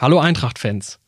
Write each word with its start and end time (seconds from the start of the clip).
Hallo 0.00 0.18
Eintracht-Fans. 0.18 0.98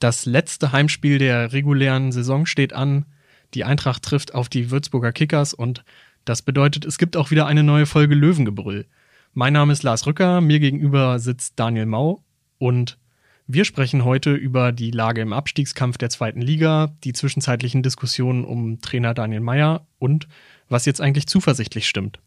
Das 0.00 0.26
letzte 0.26 0.72
Heimspiel 0.72 1.18
der 1.18 1.52
regulären 1.52 2.10
Saison 2.10 2.46
steht 2.46 2.72
an. 2.72 3.06
Die 3.54 3.62
Eintracht 3.62 4.02
trifft 4.02 4.34
auf 4.34 4.48
die 4.48 4.72
Würzburger 4.72 5.12
Kickers 5.12 5.54
und 5.54 5.84
das 6.24 6.42
bedeutet, 6.42 6.84
es 6.84 6.98
gibt 6.98 7.16
auch 7.16 7.30
wieder 7.30 7.46
eine 7.46 7.62
neue 7.62 7.86
Folge 7.86 8.16
Löwengebrüll. 8.16 8.86
Mein 9.34 9.52
Name 9.52 9.72
ist 9.72 9.84
Lars 9.84 10.04
Rücker, 10.04 10.40
mir 10.40 10.58
gegenüber 10.58 11.20
sitzt 11.20 11.60
Daniel 11.60 11.86
Mau 11.86 12.24
und 12.58 12.98
wir 13.46 13.64
sprechen 13.64 14.04
heute 14.04 14.34
über 14.34 14.72
die 14.72 14.90
Lage 14.90 15.20
im 15.20 15.32
Abstiegskampf 15.32 15.96
der 15.96 16.10
zweiten 16.10 16.42
Liga, 16.42 16.96
die 17.04 17.12
zwischenzeitlichen 17.12 17.84
Diskussionen 17.84 18.44
um 18.44 18.80
Trainer 18.80 19.14
Daniel 19.14 19.42
Mayer 19.42 19.86
und 20.00 20.26
was 20.68 20.86
jetzt 20.86 21.00
eigentlich 21.00 21.28
zuversichtlich 21.28 21.86
stimmt. 21.86 22.18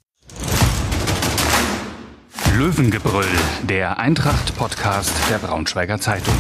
Löwengebrüll, 2.58 3.26
der 3.64 4.00
Eintracht-Podcast 4.00 5.14
der 5.30 5.38
Braunschweiger 5.38 6.00
Zeitung. 6.00 6.34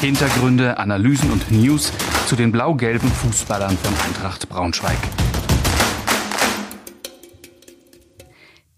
Hintergründe, 0.00 0.78
Analysen 0.78 1.30
und 1.30 1.50
News 1.50 1.92
zu 2.26 2.34
den 2.34 2.50
blau-gelben 2.50 3.08
Fußballern 3.08 3.76
von 3.76 3.92
Eintracht 4.06 4.48
Braunschweig. 4.48 4.96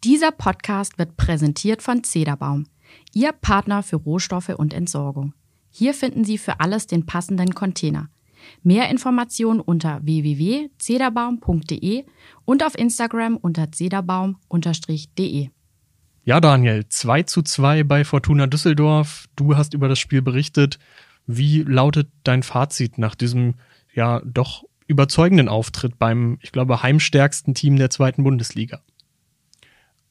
Dieser 0.03 0.33
Podcast 0.33 0.99
wird 0.99 1.17
präsentiert 1.17 1.83
von 1.83 2.03
Zederbaum, 2.03 2.67
Ihr 3.15 3.31
Partner 3.33 3.85
für 3.85 3.97
Rohstoffe 3.97 4.51
und 4.51 4.75
Entsorgung. 4.75 5.35
Hier 5.71 5.95
finden 5.95 6.25
Sie 6.25 6.37
für 6.37 6.59
alles 6.59 6.89
den 6.89 7.07
passenden 7.07 7.55
Container. 7.55 8.09
Mehr 8.65 8.91
Informationen 8.91 9.61
unter 9.61 10.01
www.zederbaum.de 10.03 12.05
und 12.45 12.65
auf 12.65 12.77
Instagram 12.77 13.37
unter 13.37 13.71
zederbaum-de. 13.71 15.51
Ja, 16.25 16.41
Daniel, 16.41 16.87
2 16.89 17.25
zu 17.25 17.43
2 17.43 17.83
bei 17.83 18.05
Fortuna 18.05 18.47
Düsseldorf. 18.47 19.27
Du 19.35 19.57
hast 19.57 19.75
über 19.75 19.89
das 19.89 19.99
Spiel 19.99 20.23
berichtet. 20.23 20.79
Wie 21.27 21.63
lautet 21.63 22.11
dein 22.23 22.45
Fazit 22.45 22.97
nach 22.97 23.17
diesem 23.17 23.55
ja 23.93 24.23
doch 24.25 24.63
überzeugenden 24.87 25.49
Auftritt 25.49 25.99
beim, 25.99 26.39
ich 26.41 26.53
glaube, 26.53 26.81
heimstärksten 26.81 27.55
Team 27.55 27.75
der 27.77 27.91
zweiten 27.91 28.23
Bundesliga? 28.23 28.83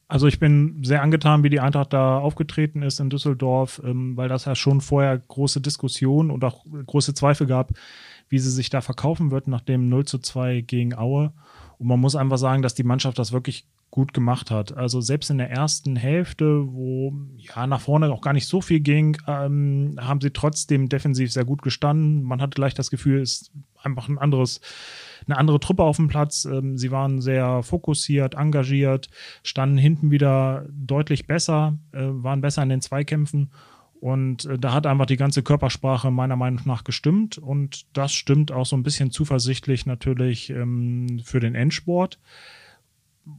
Also 0.09 0.27
ich 0.27 0.37
bin 0.37 0.83
sehr 0.83 1.01
angetan, 1.01 1.43
wie 1.43 1.49
die 1.49 1.61
Eintracht 1.61 1.93
da 1.93 2.17
aufgetreten 2.17 2.81
ist 2.81 2.99
in 2.99 3.09
Düsseldorf, 3.09 3.81
ähm, 3.85 4.17
weil 4.17 4.27
das 4.27 4.43
ja 4.43 4.55
schon 4.55 4.81
vorher 4.81 5.17
große 5.17 5.61
Diskussionen 5.61 6.29
und 6.29 6.43
auch 6.43 6.65
große 6.87 7.13
Zweifel 7.13 7.47
gab, 7.47 7.71
wie 8.27 8.39
sie 8.39 8.51
sich 8.51 8.69
da 8.69 8.81
verkaufen 8.81 9.31
wird 9.31 9.47
nach 9.47 9.61
dem 9.61 9.87
0 9.87 10.03
zu 10.03 10.19
2 10.19 10.59
gegen 10.59 10.93
Aue. 10.93 11.31
Und 11.77 11.87
man 11.87 12.01
muss 12.01 12.17
einfach 12.17 12.37
sagen, 12.37 12.61
dass 12.61 12.73
die 12.73 12.83
Mannschaft 12.83 13.17
das 13.17 13.31
wirklich 13.31 13.65
gut 13.91 14.13
gemacht 14.13 14.51
hat. 14.51 14.75
Also 14.75 15.01
selbst 15.01 15.29
in 15.29 15.37
der 15.37 15.51
ersten 15.51 15.97
Hälfte, 15.97 16.63
wo 16.73 17.13
ja 17.37 17.67
nach 17.67 17.81
vorne 17.81 18.11
auch 18.11 18.21
gar 18.21 18.31
nicht 18.31 18.47
so 18.47 18.61
viel 18.61 18.79
ging, 18.79 19.17
ähm, 19.27 19.99
haben 19.99 20.21
sie 20.21 20.31
trotzdem 20.31 20.87
defensiv 20.87 21.31
sehr 21.31 21.43
gut 21.43 21.61
gestanden. 21.61 22.23
Man 22.23 22.41
hatte 22.41 22.55
gleich 22.55 22.73
das 22.73 22.89
Gefühl, 22.89 23.21
es 23.21 23.33
ist 23.33 23.51
einfach 23.83 24.07
ein 24.07 24.17
anderes, 24.17 24.61
eine 25.27 25.37
andere 25.37 25.59
Truppe 25.59 25.83
auf 25.83 25.97
dem 25.97 26.07
Platz. 26.07 26.45
Ähm, 26.45 26.77
sie 26.77 26.89
waren 26.89 27.19
sehr 27.19 27.63
fokussiert, 27.63 28.35
engagiert, 28.35 29.09
standen 29.43 29.77
hinten 29.77 30.09
wieder 30.09 30.65
deutlich 30.69 31.27
besser, 31.27 31.77
äh, 31.91 31.99
waren 32.01 32.39
besser 32.39 32.63
in 32.63 32.69
den 32.69 32.81
Zweikämpfen. 32.81 33.51
Und 33.99 34.45
äh, 34.45 34.57
da 34.57 34.73
hat 34.73 34.87
einfach 34.87 35.05
die 35.05 35.17
ganze 35.17 35.43
Körpersprache 35.43 36.11
meiner 36.11 36.37
Meinung 36.37 36.61
nach 36.63 36.85
gestimmt. 36.85 37.37
Und 37.37 37.85
das 37.91 38.13
stimmt 38.13 38.53
auch 38.53 38.65
so 38.65 38.77
ein 38.77 38.83
bisschen 38.83 39.11
zuversichtlich 39.11 39.85
natürlich 39.85 40.49
ähm, 40.49 41.21
für 41.25 41.41
den 41.41 41.55
Endsport. 41.55 42.19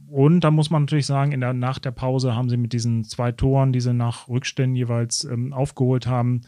Und 0.09 0.41
da 0.41 0.51
muss 0.51 0.69
man 0.69 0.83
natürlich 0.83 1.05
sagen, 1.05 1.31
in 1.31 1.41
der, 1.41 1.53
nach 1.53 1.79
der 1.79 1.91
Pause 1.91 2.35
haben 2.35 2.49
sie 2.49 2.57
mit 2.57 2.73
diesen 2.73 3.03
zwei 3.03 3.31
Toren, 3.31 3.73
die 3.73 3.81
sie 3.81 3.93
nach 3.93 4.29
Rückständen 4.29 4.75
jeweils 4.75 5.25
ähm, 5.25 5.51
aufgeholt 5.51 6.07
haben, 6.07 6.41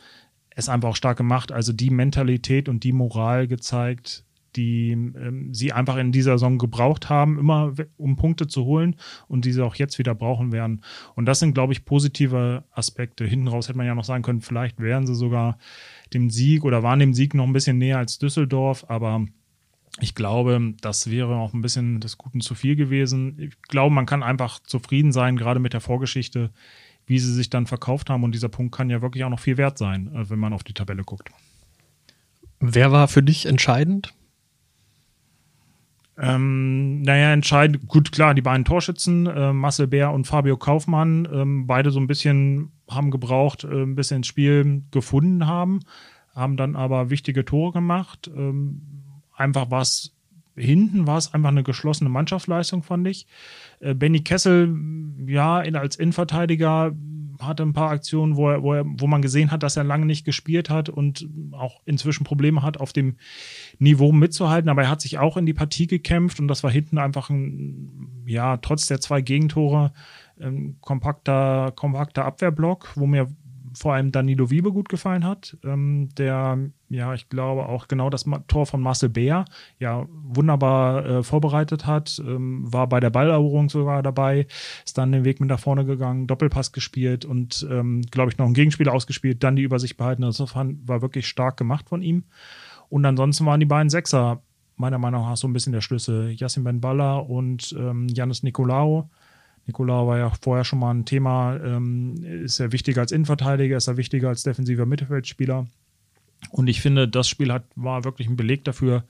es 0.52 0.70
einfach 0.70 0.90
auch 0.90 0.96
stark 0.96 1.18
gemacht. 1.18 1.52
Also 1.52 1.74
die 1.74 1.90
Mentalität 1.90 2.70
und 2.70 2.84
die 2.84 2.94
Moral 2.94 3.48
gezeigt, 3.48 4.24
die 4.56 4.92
ähm, 4.92 5.54
sie 5.54 5.74
einfach 5.74 5.98
in 5.98 6.12
dieser 6.12 6.34
Saison 6.34 6.58
gebraucht 6.58 7.10
haben, 7.10 7.38
immer 7.38 7.74
um 7.98 8.16
Punkte 8.16 8.48
zu 8.48 8.66
holen 8.66 8.96
und 9.28 9.46
die 9.46 9.52
sie 9.52 9.64
auch 9.64 9.76
jetzt 9.76 10.00
wieder 10.00 10.16
brauchen 10.16 10.52
werden. 10.52 10.82
Und 11.16 11.26
das 11.26 11.40
sind, 11.40 11.54
glaube 11.54 11.74
ich, 11.74 11.86
positive 11.86 12.64
Aspekte. 12.72 13.26
Hinten 13.26 13.50
raus 13.50 13.68
hätte 13.68 13.78
man 13.78 13.88
ja 13.88 13.96
noch 13.96 14.06
sagen 14.06 14.24
können, 14.24 14.42
vielleicht 14.42 14.80
wären 14.80 15.06
sie 15.06 15.16
sogar 15.16 15.58
dem 16.14 16.30
Sieg 16.30 16.64
oder 16.64 16.84
waren 16.84 17.00
dem 17.00 17.14
Sieg 17.14 17.34
noch 17.34 17.46
ein 17.46 17.54
bisschen 17.54 17.78
näher 17.78 17.98
als 17.98 18.18
Düsseldorf, 18.18 18.86
aber 18.88 19.26
ich 20.02 20.14
glaube, 20.14 20.74
das 20.82 21.10
wäre 21.10 21.36
auch 21.36 21.54
ein 21.54 21.62
bisschen 21.62 22.02
des 22.02 22.18
Guten 22.18 22.42
zu 22.42 22.54
viel 22.54 22.76
gewesen. 22.76 23.40
Ich 23.40 23.62
glaube, 23.64 23.94
man 23.94 24.06
kann 24.06 24.24
einfach 24.24 24.60
zufrieden 24.60 25.12
sein, 25.12 25.38
gerade 25.38 25.60
mit 25.60 25.74
der 25.74 25.82
Vorgeschichte, 25.82 26.52
wie 27.06 27.20
sie 27.20 27.34
sich 27.34 27.50
dann 27.50 27.66
verkauft 27.66 28.10
haben. 28.10 28.24
Und 28.24 28.34
dieser 28.34 28.50
Punkt 28.50 28.76
kann 28.76 28.90
ja 28.90 29.02
wirklich 29.02 29.24
auch 29.24 29.30
noch 29.30 29.40
viel 29.40 29.58
wert 29.58 29.78
sein, 29.78 30.14
äh, 30.14 30.30
wenn 30.30 30.40
man 30.40 30.54
auf 30.54 30.64
die 30.64 30.74
Tabelle 30.74 31.04
guckt. 31.04 31.30
Wer 32.60 32.92
war 32.92 33.08
für 33.08 33.24
dich 33.24 33.46
entscheidend? 33.46 34.14
Ähm, 36.18 37.02
naja, 37.02 37.34
entscheidend, 37.34 37.88
gut, 37.88 38.12
klar, 38.12 38.34
die 38.34 38.42
beiden 38.42 38.64
Torschützen, 38.64 39.28
äh, 39.28 39.52
Marcel 39.52 39.88
Bär 39.88 40.12
und 40.12 40.26
Fabio 40.26 40.56
Kaufmann, 40.56 41.28
ähm, 41.32 41.68
beide 41.68 41.92
so 41.92 42.00
ein 42.00 42.08
bisschen 42.08 42.72
haben 42.90 43.12
gebraucht, 43.12 43.66
äh, 43.66 43.84
ein 43.84 43.96
bisschen 43.96 44.18
ins 44.18 44.28
Spiel 44.28 44.84
gefunden 44.92 45.46
haben, 45.46 45.82
haben 46.34 46.56
dann 46.56 46.78
aber 46.78 47.10
wichtige 47.10 47.44
Tore 47.44 47.74
gemacht. 47.74 48.32
Ähm, 48.34 48.82
einfach 49.36 49.72
was 49.72 50.16
hinten 50.58 51.06
war 51.06 51.18
es 51.18 51.34
einfach 51.34 51.50
eine 51.50 51.64
geschlossene 51.64 52.10
Mannschaftsleistung, 52.10 52.84
fand 52.84 53.08
ich. 53.08 53.28
Äh, 53.80 53.94
Benny 53.94 54.22
Kessel, 54.22 54.76
ja, 55.28 55.58
als 55.58 55.98
Innenverteidiger 55.98 56.94
hatte 57.42 57.64
ein 57.64 57.74
paar 57.74 57.92
Aktionen, 57.92 58.38
wo, 58.38 58.50
er, 58.50 58.64
wo, 58.64 58.74
er, 58.74 58.86
wo 58.86 59.08
man 59.08 59.22
gesehen 59.22 59.52
hat, 59.52 59.64
dass 59.64 59.76
er 59.76 59.84
lange 59.84 60.06
nicht 60.06 60.24
gespielt 60.24 60.70
hat 60.70 60.88
und 60.88 61.28
auch 61.52 61.82
inzwischen 61.84 62.24
Probleme 62.24 62.64
hat, 62.64 62.80
auf 62.80 62.94
dem 62.94 63.18
Niveau 63.78 64.14
mitzuhalten. 64.14 64.70
Aber 64.70 64.84
er 64.84 64.90
hat 64.90 65.02
sich 65.02 65.18
auch 65.18 65.36
in 65.36 65.46
die 65.46 65.54
Partie 65.54 65.88
gekämpft 65.88 66.40
und 66.40 66.48
das 66.48 66.64
war 66.64 66.72
hinten 66.72 66.98
einfach 66.98 67.30
ein, 67.30 68.24
ja, 68.26 68.56
trotz 68.58 68.88
der 68.88 69.02
zwei 69.02 69.22
Gegentore, 69.22 69.92
kompakter, 70.82 71.72
kompakter 71.76 72.26
Abwehrblock, 72.26 72.92
wo 72.96 73.06
mir 73.06 73.28
vor 73.76 73.94
allem 73.94 74.12
Danilo 74.12 74.50
Wiebe 74.50 74.72
gut 74.72 74.90
gefallen 74.90 75.26
hat, 75.26 75.58
ähm, 75.64 76.10
der, 76.18 76.58
ja, 76.90 77.14
ich 77.14 77.30
glaube 77.30 77.68
auch 77.68 77.88
genau 77.88 78.10
das 78.10 78.26
Tor 78.48 78.66
von 78.66 78.82
Marcel 78.82 79.10
Bär 79.10 79.46
ja 79.80 80.08
wunderbar 80.10 81.06
äh, 81.06 81.24
vorbereitet 81.24 81.86
hat, 81.86 82.22
ähm, 82.26 82.72
war 82.72 82.88
bei 82.88 83.00
der 83.00 83.10
Balleroberung 83.10 83.70
sogar 83.70 84.02
dabei, 84.02 84.48
ist 84.86 84.98
dann 84.98 85.12
den 85.12 85.26
Weg 85.26 85.40
mit 85.40 85.50
nach 85.50 85.60
vorne 85.60 85.86
gegangen, 85.86 86.28
Doppelpass 86.28 86.72
gespielt 86.72 87.26
und, 87.26 87.68
ähm, 87.70 88.02
glaube 88.10 88.32
ich, 88.32 88.38
noch 88.38 88.48
ein 88.48 88.54
Gegenspieler 88.54 88.94
ausgespielt, 88.94 89.44
dann 89.44 89.56
die 89.56 89.64
Übersicht 89.64 89.98
behalten. 89.98 90.22
Das 90.22 90.40
war 90.40 91.02
wirklich 91.02 91.28
stark 91.28 91.58
gemacht 91.58 91.90
von 91.90 92.02
ihm. 92.02 92.24
Und 92.90 93.06
ansonsten 93.06 93.46
waren 93.46 93.60
die 93.60 93.66
beiden 93.66 93.90
Sechser 93.90 94.42
meiner 94.78 94.98
Meinung 94.98 95.22
nach 95.22 95.38
so 95.38 95.48
ein 95.48 95.54
bisschen 95.54 95.74
der 95.74 95.82
Schlüssel. 95.82 96.32
Yassin 96.32 96.64
Ben 96.64 96.82
Balla 96.82 97.18
und 97.18 97.76
ähm, 97.78 98.08
Janis 98.10 98.44
Nicolaou 98.44 99.10
Nikola 99.68 100.06
war 100.06 100.18
ja 100.18 100.32
vorher 100.42 100.64
schon 100.64 100.80
mal 100.80 100.92
ein 100.92 101.06
Thema. 101.06 101.58
Ähm, 101.58 102.24
ist 102.24 102.60
er 102.60 102.72
wichtiger 102.72 103.02
als 103.02 103.12
Innenverteidiger? 103.12 103.78
Ist 103.78 103.88
er 103.88 103.98
wichtiger 103.98 104.30
als 104.30 104.44
defensiver 104.44 104.86
Mittelfeldspieler? 104.86 105.68
Und 106.52 106.68
ich 106.68 106.82
finde, 106.82 107.08
das 107.08 107.28
Spiel 107.28 107.52
hat, 107.52 107.64
war 107.76 108.04
wirklich 108.04 108.28
ein 108.28 108.38
Beleg 108.38 108.64
dafür, 108.66 109.04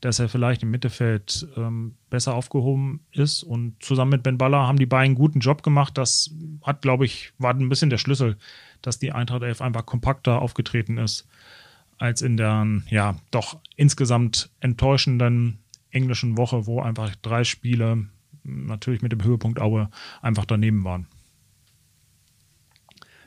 dass 0.00 0.18
er 0.18 0.28
vielleicht 0.28 0.62
im 0.62 0.70
Mittelfeld 0.70 1.48
ähm, 1.56 1.94
besser 2.10 2.34
aufgehoben 2.34 3.00
ist. 3.12 3.42
Und 3.42 3.82
zusammen 3.82 4.12
mit 4.12 4.22
Ben 4.22 4.38
Baller 4.38 4.66
haben 4.66 4.78
die 4.78 4.86
beiden 4.86 5.06
einen 5.06 5.14
guten 5.14 5.40
Job 5.40 5.62
gemacht. 5.62 5.98
Das 5.98 6.30
hat, 6.62 6.82
glaube 6.82 7.04
ich, 7.04 7.32
war 7.38 7.52
ein 7.52 7.68
bisschen 7.68 7.90
der 7.90 7.98
Schlüssel, 7.98 8.36
dass 8.82 8.98
die 8.98 9.12
Eintracht 9.12 9.42
11 9.42 9.60
einfach 9.62 9.86
kompakter 9.86 10.40
aufgetreten 10.40 10.98
ist 10.98 11.26
als 11.98 12.20
in 12.20 12.36
der, 12.36 12.66
ja, 12.88 13.16
doch 13.30 13.58
insgesamt 13.74 14.50
enttäuschenden 14.60 15.58
englischen 15.90 16.36
Woche, 16.36 16.66
wo 16.66 16.80
einfach 16.80 17.14
drei 17.16 17.44
Spiele 17.44 18.06
natürlich 18.46 19.02
mit 19.02 19.12
dem 19.12 19.22
Höhepunkt 19.22 19.60
Aue 19.60 19.90
einfach 20.22 20.44
daneben 20.44 20.84
waren. 20.84 21.06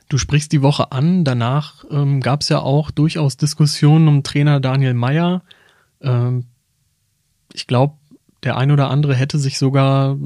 Du 0.08 0.18
sprichst 0.18 0.50
die 0.52 0.62
Woche 0.62 0.90
an, 0.90 1.24
danach 1.24 1.84
ähm, 1.88 2.20
gab 2.20 2.40
es 2.40 2.48
ja 2.48 2.58
auch 2.58 2.90
durchaus 2.90 3.36
Diskussionen 3.36 4.08
um 4.08 4.24
Trainer 4.24 4.58
Daniel 4.58 4.94
Meyer. 4.94 5.42
Ähm, 6.00 6.46
ich 7.52 7.68
glaube, 7.68 7.94
der 8.42 8.56
ein 8.56 8.72
oder 8.72 8.90
andere 8.90 9.14
hätte 9.14 9.38
sich 9.38 9.58
sogar 9.58 10.18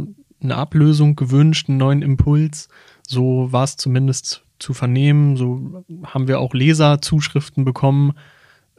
eine 0.42 0.56
Ablösung 0.56 1.16
gewünscht, 1.16 1.68
einen 1.68 1.78
neuen 1.78 2.02
Impuls. 2.02 2.68
So 3.06 3.52
war 3.52 3.64
es 3.64 3.76
zumindest 3.76 4.44
zu 4.58 4.72
vernehmen. 4.72 5.36
So 5.36 5.84
haben 6.04 6.28
wir 6.28 6.40
auch 6.40 6.54
Leserzuschriften 6.54 7.64
bekommen. 7.64 8.12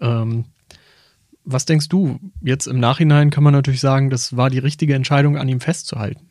Ähm, 0.01 0.45
was 1.45 1.65
denkst 1.65 1.89
du? 1.89 2.19
Jetzt 2.41 2.67
im 2.67 2.79
Nachhinein 2.79 3.29
kann 3.29 3.43
man 3.43 3.53
natürlich 3.53 3.79
sagen, 3.79 4.09
das 4.09 4.35
war 4.35 4.49
die 4.49 4.59
richtige 4.59 4.95
Entscheidung, 4.95 5.37
an 5.37 5.47
ihm 5.47 5.59
festzuhalten. 5.59 6.27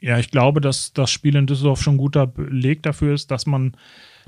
Ja, 0.00 0.18
ich 0.18 0.30
glaube, 0.30 0.60
dass 0.60 0.92
das 0.92 1.10
Spiel 1.10 1.34
in 1.34 1.46
Düsseldorf 1.46 1.82
schon 1.82 1.94
ein 1.94 1.98
guter 1.98 2.26
Beleg 2.26 2.82
dafür 2.82 3.14
ist, 3.14 3.30
dass 3.30 3.46
man, 3.46 3.74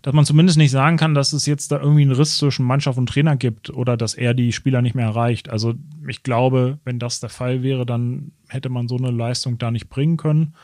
dass 0.00 0.14
man 0.14 0.24
zumindest 0.24 0.56
nicht 0.56 0.70
sagen 0.70 0.96
kann, 0.96 1.14
dass 1.14 1.34
es 1.34 1.44
jetzt 1.44 1.70
da 1.70 1.78
irgendwie 1.78 2.02
einen 2.02 2.12
Riss 2.12 2.38
zwischen 2.38 2.64
Mannschaft 2.64 2.96
und 2.96 3.10
Trainer 3.10 3.36
gibt 3.36 3.68
oder 3.68 3.98
dass 3.98 4.14
er 4.14 4.32
die 4.32 4.52
Spieler 4.52 4.80
nicht 4.80 4.94
mehr 4.94 5.04
erreicht. 5.04 5.50
Also 5.50 5.74
ich 6.08 6.22
glaube, 6.22 6.78
wenn 6.84 6.98
das 6.98 7.20
der 7.20 7.28
Fall 7.28 7.62
wäre, 7.62 7.84
dann 7.84 8.32
hätte 8.48 8.70
man 8.70 8.88
so 8.88 8.96
eine 8.96 9.10
Leistung 9.10 9.58
da 9.58 9.70
nicht 9.70 9.90
bringen 9.90 10.16
können. 10.16 10.54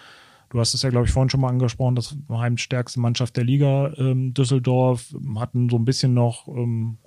Du 0.49 0.61
hast 0.61 0.75
es 0.75 0.83
ja, 0.83 0.91
glaube 0.91 1.07
ich, 1.07 1.13
vorhin 1.13 1.31
schon 1.31 1.41
mal 1.41 1.49
angesprochen, 1.49 1.95
das 1.95 2.15
heimstärkste 2.31 3.01
Mannschaft 3.01 3.39
der 3.39 3.45
Liga, 3.45 3.93
ähm, 3.97 4.35
Düsseldorf, 4.35 5.15
hatten 5.37 5.71
so 5.71 5.77
ein 5.77 5.87
bisschen 5.87 6.13
noch, 6.13 6.47
ähm, 6.49 6.99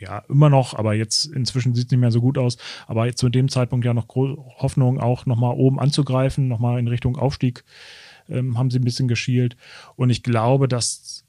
ja, 0.00 0.18
immer 0.28 0.48
noch, 0.48 0.74
aber 0.74 0.94
jetzt 0.94 1.26
inzwischen 1.26 1.74
sieht 1.74 1.86
es 1.86 1.90
nicht 1.90 2.00
mehr 2.00 2.10
so 2.10 2.20
gut 2.20 2.38
aus, 2.38 2.56
aber 2.86 3.14
zu 3.14 3.28
dem 3.28 3.48
Zeitpunkt 3.48 3.84
ja 3.84 3.94
noch 3.94 4.08
Hoffnung, 4.08 4.98
auch 4.98 5.26
nochmal 5.26 5.54
oben 5.54 5.78
anzugreifen, 5.78 6.48
nochmal 6.48 6.78
in 6.78 6.88
Richtung 6.88 7.16
Aufstieg 7.16 7.64
ähm, 8.28 8.58
haben 8.58 8.70
sie 8.70 8.78
ein 8.78 8.84
bisschen 8.84 9.08
geschielt. 9.08 9.56
Und 9.96 10.10
ich 10.10 10.22
glaube, 10.22 10.68
dass 10.68 11.24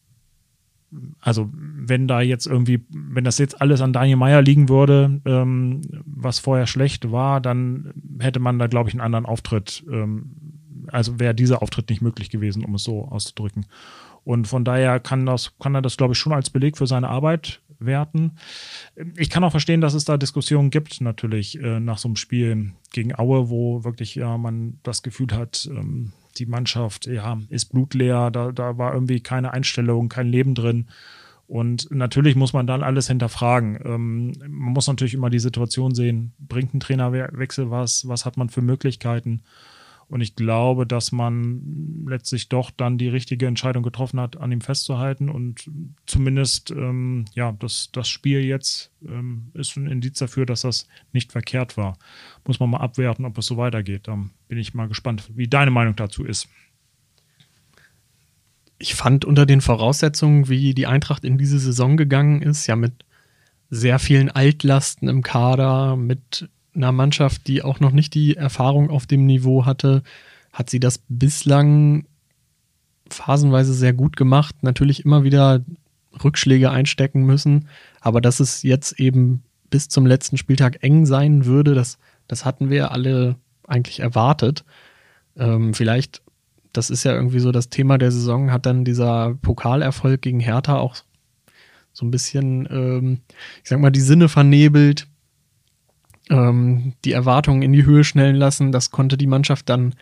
also 1.21 1.49
wenn 1.53 2.07
da 2.07 2.21
jetzt 2.21 2.47
irgendwie, 2.47 2.83
wenn 2.89 3.23
das 3.23 3.37
jetzt 3.37 3.61
alles 3.61 3.81
an 3.81 3.93
Daniel 3.93 4.17
Meyer 4.17 4.41
liegen 4.41 4.67
würde, 4.67 5.21
ähm, 5.25 5.81
was 6.05 6.39
vorher 6.39 6.67
schlecht 6.67 7.11
war, 7.11 7.39
dann 7.39 7.93
hätte 8.19 8.39
man 8.39 8.59
da, 8.59 8.67
glaube 8.67 8.89
ich, 8.89 8.95
einen 8.95 9.01
anderen 9.01 9.25
Auftritt. 9.25 9.85
Ähm, 9.89 10.31
also 10.87 11.19
wäre 11.19 11.33
dieser 11.33 11.61
Auftritt 11.61 11.89
nicht 11.89 12.01
möglich 12.01 12.29
gewesen, 12.29 12.65
um 12.65 12.75
es 12.75 12.83
so 12.83 13.05
auszudrücken. 13.05 13.65
Und 14.23 14.47
von 14.47 14.65
daher 14.65 14.99
kann 14.99 15.25
das, 15.25 15.57
kann 15.59 15.75
er 15.75 15.81
das, 15.81 15.95
glaube 15.95 16.13
ich, 16.13 16.19
schon 16.19 16.33
als 16.33 16.49
Beleg 16.49 16.77
für 16.77 16.87
seine 16.87 17.07
Arbeit 17.07 17.61
werten. 17.85 18.33
Ich 19.17 19.29
kann 19.29 19.43
auch 19.43 19.51
verstehen, 19.51 19.81
dass 19.81 19.93
es 19.93 20.05
da 20.05 20.17
Diskussionen 20.17 20.69
gibt, 20.69 21.01
natürlich, 21.01 21.59
äh, 21.59 21.79
nach 21.79 21.97
so 21.97 22.07
einem 22.07 22.15
Spiel 22.15 22.73
gegen 22.91 23.17
Aue, 23.17 23.49
wo 23.49 23.83
wirklich 23.83 24.15
ja 24.15 24.37
man 24.37 24.79
das 24.83 25.03
Gefühl 25.03 25.27
hat, 25.31 25.69
ähm, 25.71 26.13
die 26.37 26.45
Mannschaft 26.45 27.07
ja, 27.07 27.39
ist 27.49 27.65
blutleer, 27.65 28.31
da, 28.31 28.51
da 28.51 28.77
war 28.77 28.93
irgendwie 28.93 29.19
keine 29.19 29.53
Einstellung, 29.53 30.09
kein 30.09 30.27
Leben 30.27 30.55
drin. 30.55 30.87
Und 31.47 31.91
natürlich 31.91 32.37
muss 32.37 32.53
man 32.53 32.65
dann 32.65 32.81
alles 32.81 33.07
hinterfragen. 33.07 33.77
Ähm, 33.83 34.33
man 34.39 34.73
muss 34.73 34.87
natürlich 34.87 35.13
immer 35.13 35.29
die 35.29 35.39
Situation 35.39 35.93
sehen, 35.93 36.31
bringt 36.39 36.73
ein 36.73 36.79
Trainerwechsel 36.79 37.69
was, 37.69 38.07
was 38.07 38.25
hat 38.25 38.37
man 38.37 38.47
für 38.47 38.61
Möglichkeiten? 38.61 39.41
Und 40.11 40.19
ich 40.19 40.35
glaube, 40.35 40.85
dass 40.85 41.13
man 41.13 42.03
letztlich 42.05 42.49
doch 42.49 42.69
dann 42.69 42.97
die 42.97 43.07
richtige 43.07 43.47
Entscheidung 43.47 43.81
getroffen 43.81 44.19
hat, 44.19 44.35
an 44.35 44.51
ihm 44.51 44.59
festzuhalten. 44.59 45.29
Und 45.29 45.71
zumindest, 46.05 46.69
ähm, 46.71 47.23
ja, 47.33 47.53
das, 47.53 47.91
das 47.93 48.09
Spiel 48.09 48.41
jetzt 48.41 48.91
ähm, 49.07 49.51
ist 49.53 49.77
ein 49.77 49.87
Indiz 49.87 50.19
dafür, 50.19 50.45
dass 50.45 50.63
das 50.63 50.89
nicht 51.13 51.31
verkehrt 51.31 51.77
war. 51.77 51.97
Muss 52.45 52.59
man 52.59 52.69
mal 52.69 52.81
abwerten, 52.81 53.23
ob 53.23 53.37
es 53.37 53.45
so 53.45 53.55
weitergeht. 53.55 54.09
Da 54.09 54.21
bin 54.49 54.57
ich 54.57 54.73
mal 54.73 54.89
gespannt, 54.89 55.31
wie 55.33 55.47
deine 55.47 55.71
Meinung 55.71 55.95
dazu 55.95 56.25
ist. 56.25 56.49
Ich 58.79 58.95
fand 58.95 59.23
unter 59.23 59.45
den 59.45 59.61
Voraussetzungen, 59.61 60.49
wie 60.49 60.73
die 60.73 60.87
Eintracht 60.87 61.23
in 61.23 61.37
diese 61.37 61.57
Saison 61.57 61.95
gegangen 61.95 62.41
ist, 62.41 62.67
ja 62.67 62.75
mit 62.75 63.05
sehr 63.69 63.97
vielen 63.97 64.29
Altlasten 64.29 65.07
im 65.07 65.23
Kader, 65.23 65.95
mit 65.95 66.49
einer 66.75 66.91
Mannschaft, 66.91 67.47
die 67.47 67.63
auch 67.63 67.79
noch 67.79 67.91
nicht 67.91 68.13
die 68.13 68.37
Erfahrung 68.37 68.89
auf 68.89 69.05
dem 69.05 69.25
Niveau 69.25 69.65
hatte, 69.65 70.03
hat 70.53 70.69
sie 70.69 70.79
das 70.79 71.01
bislang 71.09 72.05
phasenweise 73.09 73.73
sehr 73.73 73.93
gut 73.93 74.15
gemacht. 74.15 74.55
Natürlich 74.61 75.05
immer 75.05 75.23
wieder 75.23 75.63
Rückschläge 76.23 76.71
einstecken 76.71 77.23
müssen, 77.23 77.67
aber 77.99 78.21
dass 78.21 78.39
es 78.39 78.63
jetzt 78.63 78.99
eben 78.99 79.43
bis 79.69 79.87
zum 79.87 80.05
letzten 80.05 80.37
Spieltag 80.37 80.83
eng 80.83 81.05
sein 81.05 81.45
würde, 81.45 81.73
das, 81.73 81.97
das 82.27 82.45
hatten 82.45 82.69
wir 82.69 82.91
alle 82.91 83.35
eigentlich 83.67 84.01
erwartet. 84.01 84.65
Ähm, 85.37 85.73
vielleicht, 85.73 86.21
das 86.73 86.89
ist 86.89 87.03
ja 87.03 87.13
irgendwie 87.13 87.39
so 87.39 87.51
das 87.51 87.69
Thema 87.69 87.97
der 87.97 88.11
Saison, 88.11 88.51
hat 88.51 88.65
dann 88.65 88.83
dieser 88.83 89.35
Pokalerfolg 89.41 90.21
gegen 90.21 90.41
Hertha 90.41 90.77
auch 90.77 90.95
so 91.93 92.05
ein 92.05 92.11
bisschen, 92.11 92.67
ähm, 92.69 93.19
ich 93.63 93.69
sag 93.69 93.79
mal, 93.79 93.91
die 93.91 94.01
Sinne 94.01 94.29
vernebelt 94.29 95.07
ähm, 96.31 96.93
die 97.03 97.11
Erwartungen 97.11 97.61
in 97.61 97.73
die 97.73 97.85
Höhe 97.85 98.03
schnellen 98.03 98.37
lassen. 98.37 98.71
Das 98.71 98.89
konnte 98.89 99.17
die 99.17 99.27
Mannschaft 99.27 99.69
dann 99.69 99.93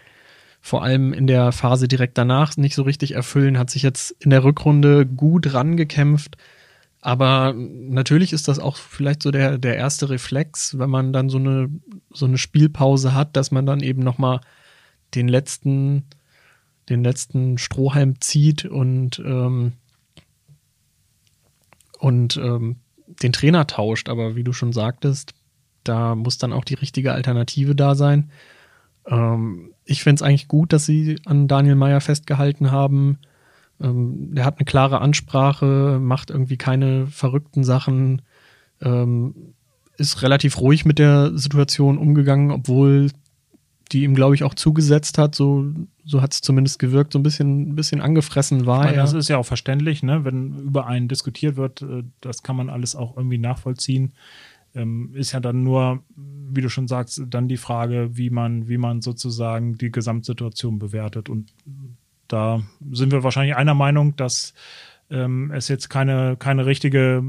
vor 0.61 0.83
allem 0.83 1.13
in 1.13 1.25
der 1.25 1.51
Phase 1.51 1.87
direkt 1.87 2.17
danach 2.17 2.55
nicht 2.55 2.75
so 2.75 2.83
richtig 2.83 3.15
erfüllen, 3.15 3.57
hat 3.57 3.69
sich 3.69 3.81
jetzt 3.81 4.15
in 4.19 4.29
der 4.29 4.43
Rückrunde 4.43 5.05
gut 5.05 5.53
rangekämpft. 5.53 6.37
Aber 7.01 7.53
natürlich 7.55 8.33
ist 8.33 8.47
das 8.47 8.59
auch 8.59 8.75
vielleicht 8.75 9.23
so 9.23 9.31
der, 9.31 9.57
der 9.57 9.77
erste 9.77 10.09
Reflex, 10.09 10.77
wenn 10.77 10.89
man 10.89 11.13
dann 11.13 11.29
so 11.29 11.37
eine, 11.37 11.69
so 12.11 12.25
eine 12.25 12.37
Spielpause 12.37 13.13
hat, 13.13 13.35
dass 13.35 13.51
man 13.51 13.65
dann 13.65 13.79
eben 13.79 14.03
nochmal 14.03 14.41
den 15.15 15.29
letzten, 15.29 16.03
den 16.89 17.03
letzten 17.03 17.57
Strohhalm 17.57 18.19
zieht 18.19 18.65
und, 18.65 19.19
ähm, 19.19 19.71
und 21.97 22.35
ähm, 22.37 22.75
den 23.23 23.31
Trainer 23.31 23.65
tauscht. 23.65 24.09
Aber 24.09 24.35
wie 24.35 24.43
du 24.43 24.51
schon 24.51 24.73
sagtest, 24.73 25.33
da 25.83 26.15
muss 26.15 26.37
dann 26.37 26.53
auch 26.53 26.65
die 26.65 26.75
richtige 26.75 27.13
Alternative 27.13 27.75
da 27.75 27.95
sein. 27.95 28.31
Ähm, 29.07 29.71
ich 29.85 30.03
finde 30.03 30.15
es 30.15 30.21
eigentlich 30.21 30.47
gut, 30.47 30.73
dass 30.73 30.85
sie 30.85 31.19
an 31.25 31.47
Daniel 31.47 31.75
Meyer 31.75 32.01
festgehalten 32.01 32.71
haben. 32.71 33.19
Ähm, 33.81 34.35
der 34.35 34.45
hat 34.45 34.57
eine 34.57 34.65
klare 34.65 35.01
Ansprache, 35.01 35.99
macht 36.01 36.29
irgendwie 36.29 36.57
keine 36.57 37.07
verrückten 37.07 37.63
Sachen, 37.63 38.21
ähm, 38.81 39.53
ist 39.97 40.21
relativ 40.21 40.59
ruhig 40.59 40.85
mit 40.85 40.99
der 40.99 41.37
Situation 41.37 41.97
umgegangen, 41.97 42.51
obwohl 42.51 43.09
die 43.91 44.03
ihm, 44.03 44.13
glaube 44.13 44.35
ich, 44.35 44.43
auch 44.43 44.53
zugesetzt 44.53 45.17
hat. 45.17 45.33
So, 45.33 45.73
so 46.05 46.21
hat 46.21 46.33
es 46.33 46.41
zumindest 46.41 46.77
gewirkt, 46.77 47.13
so 47.13 47.19
ein 47.19 47.23
bisschen, 47.23 47.69
ein 47.69 47.75
bisschen 47.75 48.01
angefressen 48.01 48.65
war 48.65 48.83
meine, 48.83 48.97
er. 48.97 49.01
Das 49.01 49.13
ist 49.13 49.29
ja 49.29 49.37
auch 49.37 49.45
verständlich, 49.45 50.03
ne? 50.03 50.23
wenn 50.23 50.59
über 50.59 50.85
einen 50.85 51.07
diskutiert 51.07 51.55
wird, 51.55 51.81
äh, 51.81 52.03
das 52.21 52.43
kann 52.43 52.55
man 52.55 52.69
alles 52.69 52.95
auch 52.95 53.17
irgendwie 53.17 53.39
nachvollziehen 53.39 54.13
ähm, 54.75 55.11
ist 55.13 55.31
ja 55.31 55.39
dann 55.39 55.63
nur, 55.63 56.03
wie 56.15 56.61
du 56.61 56.69
schon 56.69 56.87
sagst, 56.87 57.21
dann 57.27 57.47
die 57.47 57.57
Frage, 57.57 58.17
wie 58.17 58.29
man, 58.29 58.67
wie 58.67 58.77
man 58.77 59.01
sozusagen 59.01 59.77
die 59.77 59.91
Gesamtsituation 59.91 60.79
bewertet. 60.79 61.29
Und 61.29 61.53
da 62.27 62.61
sind 62.91 63.11
wir 63.11 63.23
wahrscheinlich 63.23 63.55
einer 63.55 63.73
Meinung, 63.73 64.15
dass 64.15 64.53
ähm, 65.09 65.51
es 65.51 65.67
jetzt 65.67 65.89
keine, 65.89 66.37
keine 66.37 66.65
richtige, 66.65 67.23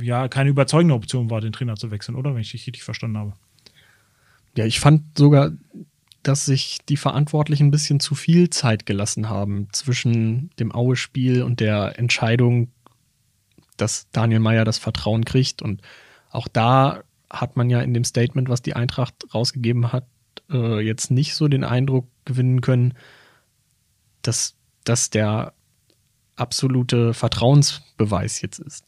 ja, 0.00 0.28
keine 0.28 0.50
überzeugende 0.50 0.94
Option 0.94 1.30
war, 1.30 1.40
den 1.40 1.52
Trainer 1.52 1.76
zu 1.76 1.90
wechseln, 1.90 2.16
oder? 2.16 2.34
Wenn 2.34 2.40
ich 2.40 2.50
dich 2.50 2.66
richtig 2.66 2.82
verstanden 2.82 3.18
habe. 3.18 3.32
Ja, 4.56 4.66
ich 4.66 4.80
fand 4.80 5.16
sogar, 5.16 5.52
dass 6.22 6.46
sich 6.46 6.78
die 6.88 6.96
Verantwortlichen 6.96 7.68
ein 7.68 7.70
bisschen 7.70 8.00
zu 8.00 8.14
viel 8.14 8.50
Zeit 8.50 8.86
gelassen 8.86 9.28
haben 9.28 9.68
zwischen 9.72 10.50
dem 10.58 10.74
Aue-Spiel 10.74 11.42
und 11.42 11.60
der 11.60 11.98
Entscheidung, 11.98 12.68
dass 13.76 14.08
Daniel 14.10 14.40
Meyer 14.40 14.64
das 14.64 14.78
Vertrauen 14.78 15.24
kriegt. 15.24 15.60
Und 15.60 15.82
auch 16.34 16.48
da 16.48 17.02
hat 17.30 17.56
man 17.56 17.70
ja 17.70 17.80
in 17.80 17.94
dem 17.94 18.04
Statement, 18.04 18.48
was 18.48 18.62
die 18.62 18.74
Eintracht 18.74 19.14
rausgegeben 19.32 19.92
hat, 19.92 20.06
äh, 20.50 20.80
jetzt 20.80 21.10
nicht 21.10 21.34
so 21.34 21.48
den 21.48 21.64
Eindruck 21.64 22.08
gewinnen 22.24 22.60
können, 22.60 22.94
dass 24.22 24.56
das 24.84 25.10
der 25.10 25.52
absolute 26.36 27.14
Vertrauensbeweis 27.14 28.40
jetzt 28.40 28.58
ist. 28.58 28.86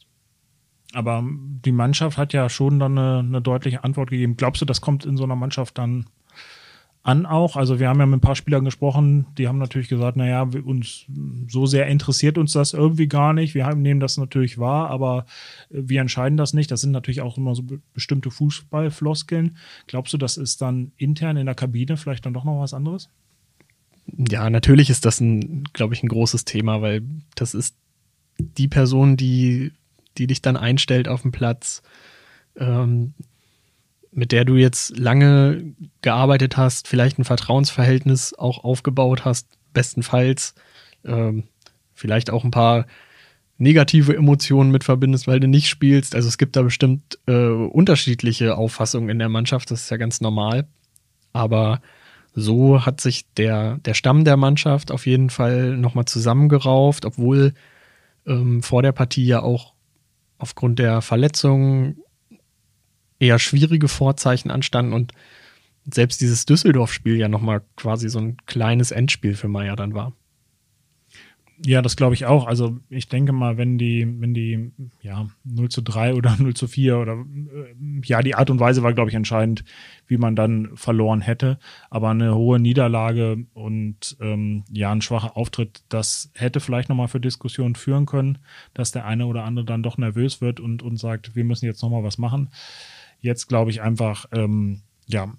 Aber 0.93 1.23
die 1.25 1.71
Mannschaft 1.71 2.17
hat 2.17 2.33
ja 2.33 2.49
schon 2.49 2.79
dann 2.79 2.97
eine, 2.97 3.19
eine 3.19 3.41
deutliche 3.41 3.83
Antwort 3.83 4.09
gegeben. 4.09 4.37
Glaubst 4.37 4.61
du, 4.61 4.65
das 4.65 4.81
kommt 4.81 5.05
in 5.05 5.17
so 5.17 5.23
einer 5.23 5.35
Mannschaft 5.35 5.77
dann 5.77 6.05
an 7.07 7.25
auch. 7.25 7.55
Also 7.55 7.79
wir 7.79 7.87
haben 7.87 8.01
ja 8.01 8.05
mit 8.05 8.17
ein 8.17 8.21
paar 8.21 8.35
Spielern 8.35 8.65
gesprochen, 8.65 9.27
die 9.37 9.47
haben 9.47 9.59
natürlich 9.59 9.87
gesagt, 9.87 10.17
naja, 10.17 10.41
uns 10.41 11.05
so 11.47 11.65
sehr 11.65 11.87
interessiert 11.87 12.37
uns 12.37 12.51
das 12.51 12.73
irgendwie 12.73 13.07
gar 13.07 13.31
nicht. 13.31 13.55
Wir 13.55 13.73
nehmen 13.75 14.01
das 14.01 14.17
natürlich 14.17 14.57
wahr, 14.57 14.89
aber 14.89 15.25
äh, 15.69 15.83
wir 15.85 16.01
entscheiden 16.01 16.37
das 16.37 16.53
nicht. 16.53 16.69
Das 16.69 16.81
sind 16.81 16.91
natürlich 16.91 17.21
auch 17.21 17.37
immer 17.37 17.55
so 17.55 17.63
bestimmte 17.93 18.29
Fußballfloskeln. 18.29 19.55
Glaubst 19.87 20.13
du, 20.13 20.17
das 20.17 20.35
ist 20.35 20.61
dann 20.61 20.91
intern 20.97 21.37
in 21.37 21.45
der 21.45 21.55
Kabine 21.55 21.95
vielleicht 21.95 22.25
dann 22.25 22.33
doch 22.33 22.43
noch 22.43 22.59
was 22.59 22.73
anderes? 22.73 23.09
Ja, 24.29 24.49
natürlich 24.49 24.89
ist 24.89 25.05
das 25.05 25.21
ein, 25.21 25.63
glaube 25.71 25.93
ich, 25.93 26.03
ein 26.03 26.09
großes 26.09 26.43
Thema, 26.43 26.81
weil 26.81 27.03
das 27.35 27.53
ist 27.53 27.77
die 28.37 28.67
Person, 28.67 29.15
die, 29.15 29.71
die 30.17 30.27
dich 30.27 30.41
dann 30.41 30.57
einstellt 30.57 31.07
auf 31.07 31.21
dem 31.21 31.31
Platz. 31.31 31.83
Ähm, 32.57 33.13
mit 34.17 34.31
der 34.31 34.45
du 34.45 34.55
jetzt 34.55 34.97
lange 34.97 35.75
gearbeitet 36.01 36.57
hast, 36.57 36.87
vielleicht 36.87 37.19
ein 37.19 37.23
Vertrauensverhältnis 37.23 38.33
auch 38.33 38.63
aufgebaut 38.63 39.25
hast, 39.25 39.47
bestenfalls 39.73 40.55
ähm, 41.05 41.43
vielleicht 41.93 42.31
auch 42.31 42.43
ein 42.43 42.49
paar 42.49 42.87
negative 43.59 44.15
Emotionen 44.15 44.71
mit 44.71 44.83
verbindest, 44.83 45.27
weil 45.27 45.39
du 45.39 45.47
nicht 45.47 45.69
spielst. 45.69 46.15
Also 46.15 46.29
es 46.29 46.39
gibt 46.39 46.55
da 46.55 46.63
bestimmt 46.63 47.19
äh, 47.27 47.47
unterschiedliche 47.47 48.57
Auffassungen 48.57 49.09
in 49.09 49.19
der 49.19 49.29
Mannschaft, 49.29 49.69
das 49.69 49.83
ist 49.83 49.91
ja 49.91 49.97
ganz 49.97 50.19
normal. 50.19 50.67
Aber 51.31 51.79
so 52.33 52.87
hat 52.87 52.99
sich 52.99 53.31
der, 53.35 53.77
der 53.85 53.93
Stamm 53.93 54.25
der 54.25 54.35
Mannschaft 54.35 54.91
auf 54.91 55.05
jeden 55.05 55.29
Fall 55.29 55.77
nochmal 55.77 56.05
zusammengerauft, 56.05 57.05
obwohl 57.05 57.53
ähm, 58.25 58.63
vor 58.63 58.81
der 58.81 58.93
Partie 58.93 59.27
ja 59.27 59.43
auch 59.43 59.73
aufgrund 60.39 60.79
der 60.79 61.03
Verletzungen 61.03 61.97
eher 63.19 63.39
schwierige 63.39 63.87
Vorzeichen 63.87 64.51
anstanden 64.51 64.93
und 64.93 65.13
selbst 65.91 66.21
dieses 66.21 66.45
Düsseldorf-Spiel 66.45 67.15
ja 67.15 67.29
nochmal 67.29 67.61
quasi 67.75 68.09
so 68.09 68.19
ein 68.19 68.37
kleines 68.45 68.91
Endspiel 68.91 69.35
für 69.35 69.47
Meier 69.47 69.75
dann 69.75 69.93
war. 69.93 70.13
Ja, 71.65 71.81
das 71.81 71.95
glaube 71.95 72.13
ich 72.13 72.27
auch. 72.27 72.45
Also 72.45 72.77
ich 72.87 73.07
denke 73.09 73.31
mal, 73.31 73.57
wenn 73.57 73.79
die, 73.79 74.05
wenn 74.19 74.35
die, 74.35 74.71
ja, 75.01 75.27
0 75.43 75.69
zu 75.69 75.81
3 75.81 76.13
oder 76.13 76.35
0 76.39 76.53
zu 76.53 76.67
4 76.67 76.99
oder 76.99 77.13
äh, 77.13 78.01
ja, 78.03 78.21
die 78.21 78.35
Art 78.35 78.51
und 78.51 78.59
Weise 78.59 78.83
war, 78.83 78.93
glaube 78.93 79.09
ich, 79.09 79.15
entscheidend, 79.15 79.63
wie 80.05 80.17
man 80.17 80.35
dann 80.35 80.69
verloren 80.75 81.21
hätte. 81.21 81.57
Aber 81.89 82.09
eine 82.09 82.35
hohe 82.35 82.59
Niederlage 82.59 83.45
und 83.55 84.17
ähm, 84.21 84.65
ja, 84.71 84.91
ein 84.91 85.01
schwacher 85.01 85.35
Auftritt, 85.35 85.83
das 85.89 86.31
hätte 86.35 86.59
vielleicht 86.59 86.89
nochmal 86.89 87.07
für 87.07 87.19
Diskussionen 87.19 87.73
führen 87.73 88.05
können, 88.05 88.37
dass 88.75 88.91
der 88.91 89.05
eine 89.05 89.25
oder 89.25 89.43
andere 89.43 89.65
dann 89.65 89.81
doch 89.81 89.97
nervös 89.97 90.41
wird 90.41 90.59
und, 90.59 90.83
und 90.83 90.97
sagt, 90.97 91.35
wir 91.35 91.43
müssen 91.43 91.65
jetzt 91.65 91.81
nochmal 91.81 92.03
was 92.03 92.19
machen. 92.19 92.49
Jetzt 93.21 93.47
glaube 93.47 93.71
ich 93.71 93.81
einfach, 93.81 94.25
ähm, 94.31 94.81
ja, 95.07 95.33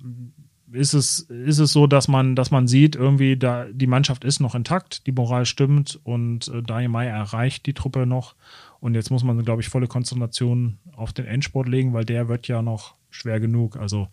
ist 0.72 0.94
es, 0.94 1.20
ist 1.20 1.58
es 1.58 1.72
so, 1.72 1.86
dass 1.86 2.08
man, 2.08 2.36
dass 2.36 2.50
man 2.50 2.68
sieht, 2.68 2.96
irgendwie, 2.96 3.36
da 3.36 3.66
die 3.70 3.86
Mannschaft 3.86 4.24
ist 4.24 4.40
noch 4.40 4.54
intakt, 4.54 5.06
die 5.06 5.12
Moral 5.12 5.46
stimmt 5.46 5.98
und 6.04 6.48
äh, 6.48 6.62
Daniel 6.62 6.90
May 6.90 7.08
erreicht 7.08 7.66
die 7.66 7.74
Truppe 7.74 8.06
noch. 8.06 8.34
Und 8.80 8.94
jetzt 8.94 9.10
muss 9.10 9.24
man, 9.24 9.42
glaube 9.44 9.62
ich, 9.62 9.68
volle 9.68 9.88
Konzentration 9.88 10.78
auf 10.94 11.12
den 11.12 11.26
Endsport 11.26 11.68
legen, 11.68 11.94
weil 11.94 12.04
der 12.04 12.28
wird 12.28 12.48
ja 12.48 12.62
noch 12.62 12.94
schwer 13.10 13.40
genug. 13.40 13.76
Also 13.76 14.08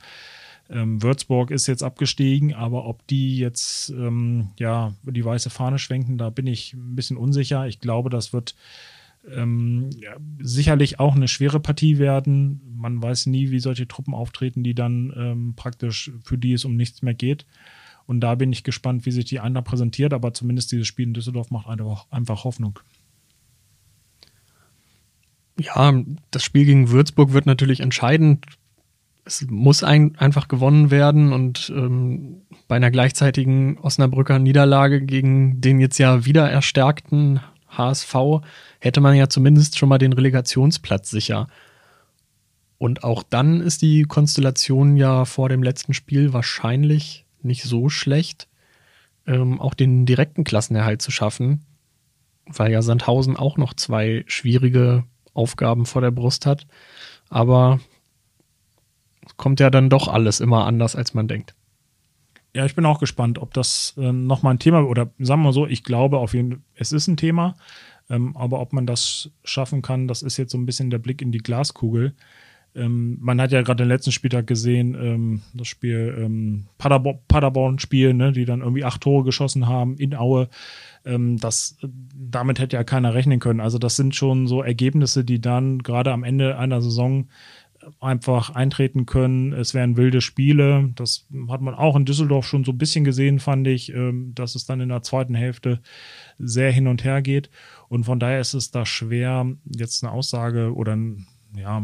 ähm, 0.70 1.04
Würzburg 1.04 1.52
ist 1.52 1.68
jetzt 1.68 1.84
abgestiegen, 1.84 2.54
aber 2.54 2.86
ob 2.86 3.06
die 3.08 3.38
jetzt 3.38 3.90
ähm, 3.90 4.50
ja 4.58 4.94
die 5.04 5.24
weiße 5.24 5.50
Fahne 5.50 5.78
schwenken, 5.78 6.18
da 6.18 6.30
bin 6.30 6.48
ich 6.48 6.74
ein 6.74 6.96
bisschen 6.96 7.18
unsicher. 7.18 7.68
Ich 7.68 7.80
glaube, 7.80 8.10
das 8.10 8.34
wird 8.34 8.56
ähm, 9.34 9.90
ja, 10.00 10.16
sicherlich 10.40 11.00
auch 11.00 11.16
eine 11.16 11.28
schwere 11.28 11.60
Partie 11.60 11.98
werden. 11.98 12.62
Man 12.78 13.02
weiß 13.02 13.28
nie, 13.28 13.52
wie 13.52 13.60
solche 13.60 13.88
Truppen 13.88 14.14
auftreten, 14.14 14.64
die 14.64 14.76
dann 14.76 15.14
ähm, 15.18 15.54
praktisch 15.56 16.12
für 16.24 16.38
die 16.38 16.54
es 16.54 16.66
um 16.66 16.76
nichts 16.76 17.02
mehr 17.02 17.14
geht. 17.14 17.46
Und 18.06 18.20
da 18.22 18.36
bin 18.36 18.52
ich 18.52 18.64
gespannt, 18.64 19.06
wie 19.06 19.12
sich 19.12 19.26
die 19.26 19.40
Eintracht 19.40 19.66
präsentiert, 19.66 20.14
aber 20.14 20.34
zumindest 20.34 20.72
dieses 20.72 20.88
Spiel 20.88 21.08
in 21.08 21.14
Düsseldorf 21.14 21.50
macht 21.50 21.68
einfach 21.68 22.44
Hoffnung. 22.44 22.80
Ja, 25.60 25.94
das 26.32 26.44
Spiel 26.44 26.66
gegen 26.66 26.90
Würzburg 26.92 27.34
wird 27.34 27.46
natürlich 27.46 27.80
entscheidend. 27.80 28.46
Es 29.24 29.48
muss 29.50 29.84
ein, 29.84 30.16
einfach 30.18 30.48
gewonnen 30.48 30.92
werden 30.92 31.34
und 31.34 31.74
ähm, 31.76 32.42
bei 32.68 32.76
einer 32.76 32.92
gleichzeitigen 32.92 33.80
Osnabrücker 33.80 34.38
Niederlage 34.38 35.02
gegen 35.02 35.62
den 35.62 35.80
jetzt 35.80 35.98
ja 35.98 36.26
wieder 36.26 36.48
erstärkten 36.48 37.40
HSV 37.68 38.16
hätte 38.80 39.02
man 39.02 39.16
ja 39.16 39.30
zumindest 39.30 39.78
schon 39.78 39.90
mal 39.90 39.98
den 39.98 40.14
Relegationsplatz 40.14 41.10
sicher. 41.10 41.48
Und 42.78 43.04
auch 43.04 43.24
dann 43.24 43.62
ist 43.62 43.82
die 43.82 44.04
Konstellation 44.04 44.98
ja 44.98 45.26
vor 45.26 45.50
dem 45.50 45.64
letzten 45.64 45.94
Spiel 45.94 46.34
wahrscheinlich 46.34 47.26
nicht 47.42 47.64
so 47.64 47.90
schlecht, 47.90 48.48
ähm, 49.28 49.60
auch 49.62 49.74
den 49.74 50.06
direkten 50.06 50.44
Klassenerhalt 50.44 51.02
zu 51.02 51.12
schaffen, 51.12 51.66
weil 52.46 52.72
ja 52.72 52.82
Sandhausen 52.82 53.38
auch 53.38 53.58
noch 53.58 53.74
zwei 53.74 54.24
schwierige 54.28 55.04
Aufgaben 55.34 55.86
vor 55.86 56.02
der 56.02 56.12
Brust 56.12 56.46
hat. 56.46 56.68
Aber 57.30 57.80
kommt 59.38 59.60
ja 59.60 59.70
dann 59.70 59.90
doch 59.90 60.08
alles 60.08 60.40
immer 60.40 60.66
anders, 60.66 60.96
als 60.96 61.14
man 61.14 61.28
denkt. 61.28 61.56
Ja, 62.56 62.66
ich 62.66 62.74
bin 62.74 62.86
auch 62.86 63.00
gespannt, 63.00 63.38
ob 63.38 63.54
das 63.54 63.94
äh, 63.98 64.14
nochmal 64.14 64.54
ein 64.54 64.60
Thema 64.60 64.82
oder 64.86 65.10
sagen 65.20 65.42
wir 65.42 65.48
mal 65.48 65.52
so, 65.54 65.68
ich 65.68 65.84
glaube 65.84 66.20
auf 66.20 66.34
jeden 66.34 66.52
Fall, 66.52 66.62
es 66.76 66.94
ist 66.94 67.08
ein 67.08 67.18
Thema. 67.18 67.58
Ähm, 68.10 68.38
aber 68.38 68.62
ob 68.62 68.72
man 68.72 68.86
das 68.86 69.30
schaffen 69.44 69.82
kann, 69.82 70.08
das 70.08 70.22
ist 70.22 70.38
jetzt 70.38 70.54
so 70.54 70.58
ein 70.58 70.66
bisschen 70.66 70.90
der 70.90 71.00
Blick 71.00 71.22
in 71.22 71.34
die 71.34 71.40
Glaskugel. 71.40 72.14
Ähm, 72.74 73.18
man 73.20 73.42
hat 73.42 73.52
ja 73.52 73.62
gerade 73.62 73.84
den 73.84 73.90
letzten 73.90 74.14
Spieltag 74.14 74.48
gesehen, 74.48 74.96
ähm, 74.98 75.42
das 75.54 75.68
Spiel 75.68 76.16
ähm, 76.18 76.68
Paderborn-Spiel, 76.78 78.14
ne, 78.14 78.32
die 78.32 78.46
dann 78.46 78.62
irgendwie 78.62 78.86
acht 78.86 79.02
Tore 79.02 79.26
geschossen 79.26 79.68
haben 79.68 79.98
in 79.98 80.16
Aue. 80.16 80.48
Ähm, 81.04 81.38
das, 81.38 81.78
damit 81.84 82.60
hätte 82.60 82.78
ja 82.78 82.86
keiner 82.86 83.14
rechnen 83.14 83.40
können. 83.40 83.60
Also 83.60 83.80
das 83.80 83.98
sind 83.98 84.16
schon 84.16 84.48
so 84.48 84.64
Ergebnisse, 84.64 85.26
die 85.26 85.42
dann 85.42 85.80
gerade 85.80 86.14
am 86.14 86.24
Ende 86.24 86.58
einer 86.58 86.82
Saison 86.82 87.28
einfach 88.00 88.52
eintreten 88.52 89.06
können. 89.06 89.54
Es 89.54 89.74
wären 89.74 89.98
wilde 89.98 90.22
Spiele. 90.22 90.92
Das 90.96 91.28
hat 91.50 91.62
man 91.62 91.74
auch 91.74 91.96
in 91.96 92.06
Düsseldorf 92.06 92.46
schon 92.48 92.64
so 92.64 92.72
ein 92.72 92.78
bisschen 92.78 93.04
gesehen, 93.04 93.40
fand 93.40 93.68
ich, 93.68 93.94
ähm, 93.94 94.34
dass 94.36 94.56
es 94.56 94.66
dann 94.66 94.82
in 94.82 94.90
der 94.90 95.04
zweiten 95.04 95.36
Hälfte 95.36 95.82
sehr 96.38 96.72
hin 96.72 96.88
und 96.88 97.04
her 97.04 97.22
geht. 97.22 97.50
Und 97.88 98.06
von 98.06 98.20
daher 98.20 98.40
ist 98.40 98.54
es 98.54 98.72
da 98.72 98.86
schwer, 98.86 99.46
jetzt 99.66 100.04
eine 100.04 100.12
Aussage 100.12 100.74
oder 100.74 100.98
ja, 101.56 101.84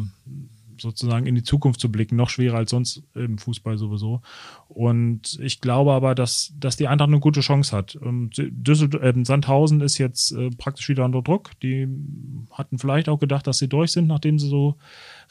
sozusagen 0.81 1.25
in 1.25 1.35
die 1.35 1.43
Zukunft 1.43 1.79
zu 1.79 1.91
blicken, 1.91 2.15
noch 2.15 2.29
schwerer 2.29 2.57
als 2.57 2.71
sonst 2.71 3.03
im 3.15 3.38
Fußball 3.38 3.77
sowieso. 3.77 4.21
Und 4.67 5.39
ich 5.41 5.61
glaube 5.61 5.93
aber, 5.93 6.15
dass, 6.15 6.53
dass 6.59 6.77
die 6.77 6.88
Eintracht 6.88 7.09
eine 7.09 7.19
gute 7.19 7.41
Chance 7.41 7.75
hat. 7.75 7.97
Ähm, 8.03 8.29
Düsseldorf, 8.35 9.03
äh, 9.03 9.13
Sandhausen 9.23 9.81
ist 9.81 9.97
jetzt 9.97 10.31
äh, 10.31 10.50
praktisch 10.50 10.89
wieder 10.89 11.05
unter 11.05 11.21
Druck. 11.21 11.51
Die 11.61 11.88
hatten 12.51 12.77
vielleicht 12.77 13.09
auch 13.09 13.19
gedacht, 13.19 13.47
dass 13.47 13.59
sie 13.59 13.69
durch 13.69 13.91
sind, 13.91 14.07
nachdem 14.07 14.39
sie 14.39 14.47
so 14.47 14.75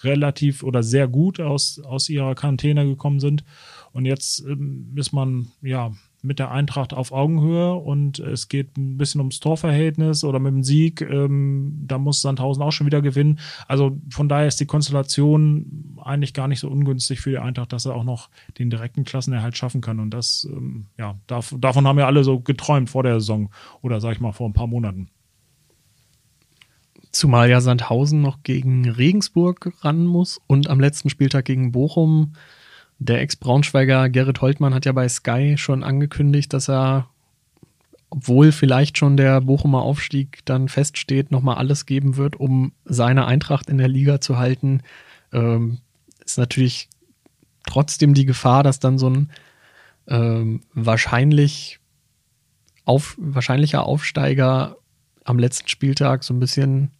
relativ 0.02 0.62
oder 0.62 0.82
sehr 0.82 1.08
gut 1.08 1.40
aus, 1.40 1.80
aus 1.80 2.08
ihrer 2.08 2.34
Quarantäne 2.34 2.86
gekommen 2.86 3.20
sind. 3.20 3.44
Und 3.92 4.06
jetzt 4.06 4.40
ähm, 4.40 4.92
ist 4.96 5.12
man, 5.12 5.48
ja, 5.62 5.92
mit 6.22 6.38
der 6.38 6.50
Eintracht 6.50 6.92
auf 6.92 7.12
Augenhöhe 7.12 7.74
und 7.74 8.18
es 8.18 8.48
geht 8.48 8.76
ein 8.76 8.98
bisschen 8.98 9.20
ums 9.20 9.40
Torverhältnis 9.40 10.24
oder 10.24 10.38
mit 10.38 10.52
dem 10.52 10.62
Sieg. 10.62 11.00
Ähm, 11.00 11.82
da 11.86 11.98
muss 11.98 12.22
Sandhausen 12.22 12.62
auch 12.62 12.72
schon 12.72 12.86
wieder 12.86 13.02
gewinnen. 13.02 13.38
Also 13.66 13.98
von 14.10 14.28
daher 14.28 14.46
ist 14.46 14.60
die 14.60 14.66
Konstellation 14.66 15.96
eigentlich 16.02 16.34
gar 16.34 16.48
nicht 16.48 16.60
so 16.60 16.68
ungünstig 16.68 17.20
für 17.20 17.30
die 17.30 17.38
Eintracht, 17.38 17.72
dass 17.72 17.86
er 17.86 17.94
auch 17.94 18.04
noch 18.04 18.28
den 18.58 18.70
direkten 18.70 19.04
Klassenerhalt 19.04 19.56
schaffen 19.56 19.80
kann. 19.80 20.00
Und 20.00 20.10
das, 20.10 20.48
ähm, 20.50 20.86
ja, 20.98 21.18
dav 21.26 21.54
davon 21.58 21.86
haben 21.86 21.96
wir 21.96 22.06
alle 22.06 22.24
so 22.24 22.40
geträumt 22.40 22.90
vor 22.90 23.02
der 23.02 23.20
Saison 23.20 23.50
oder 23.82 24.00
sag 24.00 24.12
ich 24.12 24.20
mal 24.20 24.32
vor 24.32 24.48
ein 24.48 24.54
paar 24.54 24.66
Monaten. 24.66 25.08
Zumal 27.12 27.50
ja 27.50 27.60
Sandhausen 27.60 28.20
noch 28.20 28.42
gegen 28.44 28.88
Regensburg 28.88 29.72
ran 29.80 30.06
muss 30.06 30.40
und 30.46 30.68
am 30.68 30.78
letzten 30.78 31.10
Spieltag 31.10 31.44
gegen 31.44 31.72
Bochum 31.72 32.34
der 33.00 33.22
Ex-Braunschweiger 33.22 34.10
Gerrit 34.10 34.42
Holtmann 34.42 34.74
hat 34.74 34.84
ja 34.84 34.92
bei 34.92 35.08
Sky 35.08 35.56
schon 35.56 35.82
angekündigt, 35.82 36.52
dass 36.52 36.68
er, 36.68 37.08
obwohl 38.10 38.52
vielleicht 38.52 38.98
schon 38.98 39.16
der 39.16 39.40
Bochumer 39.40 39.82
Aufstieg 39.82 40.40
dann 40.44 40.68
feststeht, 40.68 41.30
nochmal 41.30 41.56
alles 41.56 41.86
geben 41.86 42.16
wird, 42.16 42.36
um 42.36 42.72
seine 42.84 43.26
Eintracht 43.26 43.70
in 43.70 43.78
der 43.78 43.88
Liga 43.88 44.20
zu 44.20 44.36
halten. 44.36 44.82
Ähm, 45.32 45.78
ist 46.22 46.36
natürlich 46.36 46.90
trotzdem 47.66 48.12
die 48.12 48.26
Gefahr, 48.26 48.62
dass 48.62 48.80
dann 48.80 48.98
so 48.98 49.08
ein 49.08 49.30
ähm, 50.06 50.62
wahrscheinlich 50.74 51.80
auf, 52.84 53.16
wahrscheinlicher 53.18 53.84
Aufsteiger 53.84 54.76
am 55.24 55.38
letzten 55.38 55.68
Spieltag 55.68 56.22
so 56.22 56.34
ein 56.34 56.40
bisschen 56.40 56.90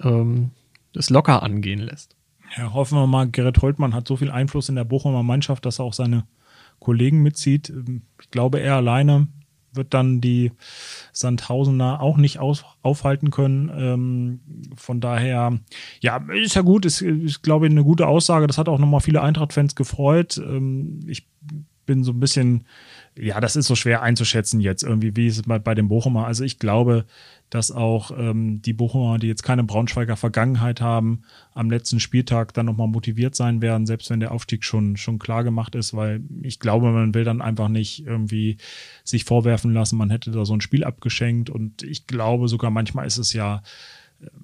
ähm, 0.00 0.52
das 0.94 1.10
locker 1.10 1.42
angehen 1.42 1.80
lässt. 1.80 2.16
Ja, 2.56 2.72
hoffen 2.72 2.98
wir 2.98 3.06
mal, 3.06 3.28
Gerrit 3.28 3.62
Holtmann 3.62 3.94
hat 3.94 4.08
so 4.08 4.16
viel 4.16 4.30
Einfluss 4.30 4.68
in 4.68 4.74
der 4.74 4.84
Bochumer 4.84 5.22
Mannschaft, 5.22 5.64
dass 5.64 5.78
er 5.78 5.84
auch 5.84 5.92
seine 5.92 6.24
Kollegen 6.80 7.22
mitzieht. 7.22 7.72
Ich 8.20 8.30
glaube, 8.30 8.60
er 8.60 8.76
alleine 8.76 9.28
wird 9.72 9.94
dann 9.94 10.20
die 10.20 10.52
Sandhausener 11.12 12.00
auch 12.00 12.16
nicht 12.16 12.38
aus, 12.38 12.64
aufhalten 12.82 13.30
können. 13.30 13.70
Ähm, 13.72 14.40
von 14.76 15.00
daher, 15.00 15.58
ja, 16.00 16.24
ist 16.34 16.54
ja 16.54 16.62
gut, 16.62 16.84
ist, 16.84 17.02
ist 17.02 17.42
glaube 17.42 17.66
ich, 17.66 17.70
eine 17.70 17.84
gute 17.84 18.06
Aussage. 18.08 18.46
Das 18.46 18.58
hat 18.58 18.68
auch 18.68 18.78
nochmal 18.78 19.00
viele 19.00 19.22
Eintracht-Fans 19.22 19.76
gefreut. 19.76 20.38
Ähm, 20.38 21.00
ich 21.06 21.28
bin 21.86 22.02
so 22.02 22.12
ein 22.12 22.20
bisschen, 22.20 22.64
ja, 23.18 23.40
das 23.40 23.56
ist 23.56 23.66
so 23.66 23.74
schwer 23.74 24.02
einzuschätzen 24.02 24.60
jetzt 24.60 24.82
irgendwie, 24.82 25.16
wie 25.16 25.26
es 25.26 25.42
bei, 25.42 25.58
bei 25.58 25.74
dem 25.74 25.88
Bochumer. 25.88 26.26
Also 26.26 26.44
ich 26.44 26.58
glaube, 26.58 27.06
dass 27.50 27.72
auch 27.72 28.12
ähm, 28.16 28.62
die 28.62 28.72
Bochumer, 28.72 29.18
die 29.18 29.26
jetzt 29.26 29.42
keine 29.42 29.64
Braunschweiger 29.64 30.16
Vergangenheit 30.16 30.80
haben, 30.80 31.22
am 31.52 31.70
letzten 31.70 31.98
Spieltag 31.98 32.54
dann 32.54 32.66
nochmal 32.66 32.86
motiviert 32.86 33.34
sein 33.34 33.60
werden, 33.60 33.86
selbst 33.86 34.08
wenn 34.10 34.20
der 34.20 34.30
Aufstieg 34.30 34.64
schon, 34.64 34.96
schon 34.96 35.18
klar 35.18 35.42
gemacht 35.42 35.74
ist, 35.74 35.94
weil 35.94 36.22
ich 36.42 36.60
glaube, 36.60 36.92
man 36.92 37.12
will 37.12 37.24
dann 37.24 37.42
einfach 37.42 37.68
nicht 37.68 38.06
irgendwie 38.06 38.56
sich 39.02 39.24
vorwerfen 39.24 39.74
lassen, 39.74 39.98
man 39.98 40.10
hätte 40.10 40.30
da 40.30 40.44
so 40.44 40.54
ein 40.54 40.60
Spiel 40.60 40.84
abgeschenkt 40.84 41.50
und 41.50 41.82
ich 41.82 42.06
glaube 42.06 42.46
sogar 42.46 42.70
manchmal 42.70 43.06
ist 43.06 43.18
es 43.18 43.32
ja, 43.32 43.62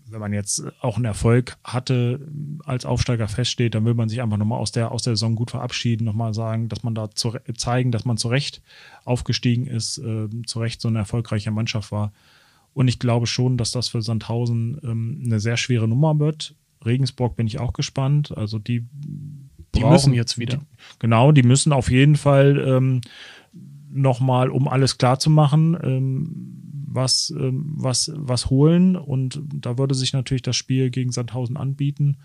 wenn 0.09 0.21
man 0.21 0.33
jetzt 0.33 0.65
auch 0.81 0.97
einen 0.97 1.05
Erfolg 1.05 1.59
hatte, 1.65 2.21
als 2.65 2.87
Aufsteiger 2.87 3.29
feststeht, 3.29 3.75
dann 3.75 3.85
will 3.85 3.95
man 3.95 4.09
sich 4.09 4.23
einfach 4.23 4.37
nochmal 4.37 4.61
aus 4.61 4.73
der, 4.73 4.93
aus 4.93 5.03
der 5.03 5.17
Saison 5.17 5.35
gut 5.35 5.51
verabschieden, 5.51 6.05
nochmal 6.05 6.35
sagen, 6.35 6.69
dass 6.69 6.83
man 6.83 6.95
da 6.95 7.11
zu, 7.11 7.35
zeigen, 7.57 7.93
dass 7.93 8.05
man 8.05 8.17
zu 8.17 8.29
Recht 8.29 8.63
aufgestiegen 9.05 9.67
ist, 9.67 9.99
äh, 9.99 10.29
zu 10.47 10.61
Recht 10.61 10.81
so 10.81 10.89
eine 10.89 10.99
erfolgreiche 10.99 11.51
Mannschaft 11.51 11.93
war. 11.93 12.13
Und 12.73 12.89
ich 12.89 12.99
glaube 12.99 13.27
schon, 13.27 13.57
dass 13.57 13.71
das 13.71 13.89
für 13.89 14.03
Sandhausen 14.03 14.81
ähm, 14.85 15.23
eine 15.25 15.41
sehr 15.41 15.57
schwere 15.57 15.89
Nummer 15.89 16.19
wird. 16.19 16.55
Regensburg 16.85 17.37
bin 17.37 17.47
ich 17.47 17.59
auch 17.59 17.73
gespannt. 17.73 18.37
Also 18.37 18.59
die, 18.59 18.85
die 19.75 19.85
müssen 19.85 20.13
jetzt 20.13 20.39
wieder. 20.39 20.59
Die, 20.59 20.65
genau, 20.99 21.33
die 21.33 21.43
müssen 21.43 21.73
auf 21.73 21.91
jeden 21.91 22.17
Fall 22.17 22.63
ähm, 22.67 23.01
nochmal, 23.91 24.51
um 24.51 24.69
alles 24.69 24.99
klar 24.99 25.19
zu 25.19 25.31
machen, 25.31 25.77
ähm, 25.83 26.56
was, 26.97 27.31
ähm, 27.31 27.75
was, 27.77 28.11
was 28.17 28.51
holen. 28.51 28.97
Und 28.97 29.41
da 29.55 29.79
würde 29.79 29.95
sich 29.95 30.13
natürlich 30.13 30.43
das 30.43 30.57
Spiel 30.57 30.91
gegen 30.91 31.13
Sandhausen 31.13 31.57
anbieten. 31.57 32.17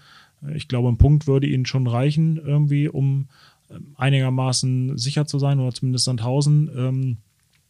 Ich 0.55 0.67
glaube, 0.67 0.89
ein 0.89 0.97
Punkt 0.97 1.27
würde 1.27 1.45
ihnen 1.45 1.67
schon 1.67 1.85
reichen, 1.85 2.37
irgendwie, 2.37 2.87
um 2.87 3.27
ähm, 3.69 3.93
einigermaßen 3.95 4.97
sicher 4.97 5.27
zu 5.27 5.37
sein, 5.37 5.59
oder 5.59 5.73
zumindest 5.73 6.05
Sandhausen. 6.05 6.71
Ähm, 6.75 7.17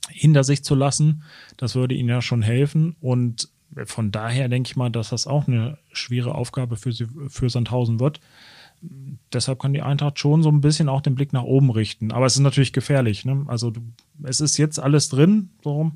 hinter 0.09 0.43
sich 0.43 0.63
zu 0.63 0.75
lassen. 0.75 1.23
Das 1.57 1.75
würde 1.75 1.95
ihnen 1.95 2.09
ja 2.09 2.21
schon 2.21 2.41
helfen. 2.41 2.95
Und 3.01 3.49
von 3.85 4.11
daher 4.11 4.49
denke 4.49 4.67
ich 4.67 4.75
mal, 4.75 4.89
dass 4.89 5.09
das 5.09 5.27
auch 5.27 5.47
eine 5.47 5.77
schwere 5.91 6.35
Aufgabe 6.35 6.75
für, 6.75 6.91
sie, 6.91 7.07
für 7.27 7.49
Sandhausen 7.49 7.99
wird. 7.99 8.19
Deshalb 9.31 9.59
kann 9.59 9.73
die 9.73 9.83
Eintracht 9.83 10.19
schon 10.19 10.43
so 10.43 10.49
ein 10.49 10.61
bisschen 10.61 10.89
auch 10.89 11.01
den 11.01 11.15
Blick 11.15 11.33
nach 11.33 11.43
oben 11.43 11.69
richten. 11.69 12.11
Aber 12.11 12.25
es 12.25 12.35
ist 12.35 12.41
natürlich 12.41 12.73
gefährlich. 12.73 13.25
Ne? 13.25 13.45
Also 13.47 13.71
es 14.23 14.41
ist 14.41 14.57
jetzt 14.57 14.79
alles 14.79 15.09
drin. 15.09 15.51
So. 15.63 15.91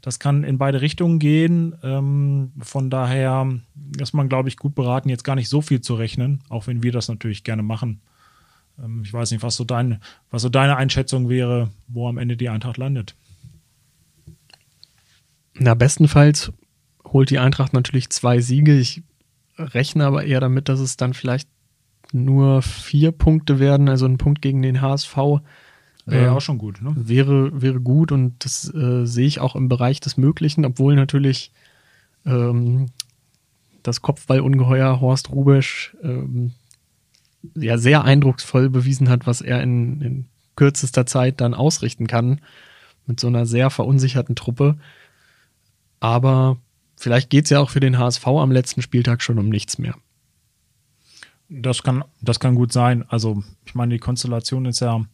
Das 0.00 0.18
kann 0.18 0.44
in 0.44 0.58
beide 0.58 0.80
Richtungen 0.80 1.18
gehen. 1.18 1.74
Ähm, 1.82 2.52
von 2.60 2.90
daher 2.90 3.48
ist 3.98 4.14
man, 4.14 4.28
glaube 4.28 4.48
ich, 4.48 4.56
gut 4.56 4.74
beraten, 4.74 5.08
jetzt 5.08 5.24
gar 5.24 5.34
nicht 5.36 5.48
so 5.48 5.60
viel 5.60 5.80
zu 5.80 5.94
rechnen, 5.94 6.42
auch 6.48 6.66
wenn 6.66 6.82
wir 6.82 6.92
das 6.92 7.08
natürlich 7.08 7.44
gerne 7.44 7.62
machen. 7.62 8.00
Ähm, 8.82 9.02
ich 9.04 9.12
weiß 9.12 9.30
nicht, 9.30 9.42
was 9.42 9.56
so, 9.56 9.64
dein, 9.64 10.00
was 10.30 10.42
so 10.42 10.48
deine 10.48 10.76
Einschätzung 10.76 11.28
wäre, 11.28 11.70
wo 11.88 12.08
am 12.08 12.18
Ende 12.18 12.36
die 12.36 12.48
Eintracht 12.48 12.78
landet. 12.78 13.14
Na, 15.54 15.74
bestenfalls 15.74 16.52
holt 17.04 17.30
die 17.30 17.38
Eintracht 17.38 17.72
natürlich 17.72 18.10
zwei 18.10 18.40
Siege. 18.40 18.78
Ich 18.78 19.02
rechne 19.58 20.06
aber 20.06 20.24
eher 20.24 20.40
damit, 20.40 20.68
dass 20.68 20.80
es 20.80 20.96
dann 20.96 21.12
vielleicht 21.12 21.48
nur 22.12 22.62
vier 22.62 23.12
Punkte 23.12 23.58
werden, 23.58 23.88
also 23.88 24.06
ein 24.06 24.18
Punkt 24.18 24.42
gegen 24.42 24.62
den 24.62 24.80
HSV. 24.80 25.16
Wäre 26.10 26.24
ja 26.24 26.32
äh, 26.32 26.36
auch 26.36 26.40
schon 26.40 26.58
gut, 26.58 26.82
ne? 26.82 26.92
Wäre, 26.96 27.62
wäre 27.62 27.80
gut 27.80 28.12
und 28.12 28.44
das 28.44 28.72
äh, 28.74 29.06
sehe 29.06 29.26
ich 29.26 29.40
auch 29.40 29.56
im 29.56 29.68
Bereich 29.68 30.00
des 30.00 30.16
Möglichen, 30.16 30.64
obwohl 30.64 30.94
natürlich 30.94 31.52
ähm, 32.26 32.86
das 33.82 34.02
Kopfballungeheuer 34.02 35.00
Horst 35.00 35.30
Rubesch 35.30 35.96
ähm, 36.02 36.52
ja 37.54 37.78
sehr 37.78 38.04
eindrucksvoll 38.04 38.68
bewiesen 38.68 39.08
hat, 39.08 39.26
was 39.26 39.40
er 39.40 39.62
in, 39.62 40.00
in 40.00 40.24
kürzester 40.56 41.06
Zeit 41.06 41.40
dann 41.40 41.54
ausrichten 41.54 42.06
kann 42.06 42.40
mit 43.06 43.20
so 43.20 43.26
einer 43.26 43.46
sehr 43.46 43.70
verunsicherten 43.70 44.36
Truppe. 44.36 44.78
Aber 46.00 46.58
vielleicht 46.96 47.30
geht 47.30 47.44
es 47.44 47.50
ja 47.50 47.60
auch 47.60 47.70
für 47.70 47.80
den 47.80 47.98
HSV 47.98 48.26
am 48.26 48.52
letzten 48.52 48.82
Spieltag 48.82 49.22
schon 49.22 49.38
um 49.38 49.48
nichts 49.48 49.78
mehr. 49.78 49.94
Das 51.48 51.82
kann, 51.82 52.04
das 52.20 52.38
kann 52.38 52.54
gut 52.54 52.72
sein. 52.72 53.04
Also, 53.08 53.42
ich 53.64 53.74
meine, 53.74 53.94
die 53.94 53.98
Konstellation 53.98 54.66
ist 54.66 54.80
ja 54.80 55.04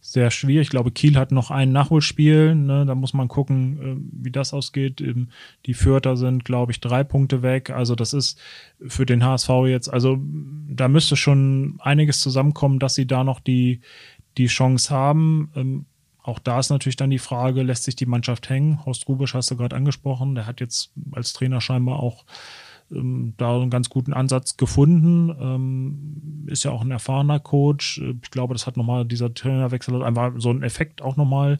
sehr 0.00 0.30
schwierig. 0.30 0.66
Ich 0.66 0.70
glaube, 0.70 0.90
Kiel 0.90 1.16
hat 1.16 1.30
noch 1.30 1.50
ein 1.50 1.72
Nachholspiel. 1.72 2.54
Ne? 2.54 2.86
Da 2.86 2.94
muss 2.94 3.12
man 3.12 3.28
gucken, 3.28 3.80
äh, 3.80 4.24
wie 4.24 4.30
das 4.30 4.54
ausgeht. 4.54 5.00
Ähm, 5.00 5.28
die 5.66 5.74
Fürther 5.74 6.16
sind, 6.16 6.44
glaube 6.44 6.72
ich, 6.72 6.80
drei 6.80 7.04
Punkte 7.04 7.42
weg. 7.42 7.70
Also 7.70 7.94
das 7.94 8.14
ist 8.14 8.38
für 8.86 9.04
den 9.04 9.24
HSV 9.24 9.50
jetzt, 9.66 9.88
also 9.88 10.18
da 10.68 10.88
müsste 10.88 11.16
schon 11.16 11.78
einiges 11.80 12.20
zusammenkommen, 12.20 12.78
dass 12.78 12.94
sie 12.94 13.06
da 13.06 13.24
noch 13.24 13.40
die, 13.40 13.80
die 14.38 14.46
Chance 14.46 14.94
haben. 14.94 15.50
Ähm, 15.54 15.84
auch 16.22 16.38
da 16.38 16.58
ist 16.58 16.70
natürlich 16.70 16.96
dann 16.96 17.10
die 17.10 17.18
Frage, 17.18 17.62
lässt 17.62 17.84
sich 17.84 17.96
die 17.96 18.06
Mannschaft 18.06 18.48
hängen? 18.48 18.84
Horst 18.84 19.08
Rubisch 19.08 19.34
hast 19.34 19.50
du 19.50 19.56
gerade 19.56 19.76
angesprochen. 19.76 20.34
Der 20.34 20.46
hat 20.46 20.60
jetzt 20.60 20.92
als 21.12 21.32
Trainer 21.32 21.60
scheinbar 21.60 22.00
auch 22.00 22.24
ähm, 22.90 23.34
da 23.36 23.56
einen 23.56 23.70
ganz 23.70 23.90
guten 23.90 24.12
Ansatz 24.12 24.56
gefunden. 24.56 25.30
Ist 26.46 26.64
ja 26.64 26.70
auch 26.70 26.82
ein 26.82 26.90
erfahrener 26.90 27.40
Coach. 27.40 28.00
Ich 28.22 28.30
glaube, 28.30 28.54
das 28.54 28.66
hat 28.66 28.76
nochmal, 28.76 29.04
dieser 29.04 29.32
Trainerwechsel 29.32 30.02
einfach 30.02 30.32
so 30.38 30.50
einen 30.50 30.62
Effekt 30.62 31.02
auch 31.02 31.16
nochmal 31.16 31.58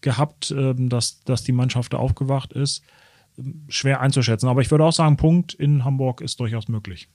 gehabt, 0.00 0.50
ähm, 0.56 0.88
dass, 0.88 1.22
dass 1.24 1.44
die 1.44 1.52
Mannschaft 1.52 1.92
da 1.92 1.98
aufgewacht 1.98 2.52
ist. 2.52 2.82
Ähm, 3.38 3.64
schwer 3.68 4.00
einzuschätzen. 4.00 4.48
Aber 4.48 4.60
ich 4.60 4.70
würde 4.70 4.84
auch 4.84 4.92
sagen, 4.92 5.16
Punkt 5.16 5.54
in 5.54 5.84
Hamburg 5.84 6.20
ist 6.20 6.40
durchaus 6.40 6.68
möglich. 6.68 7.08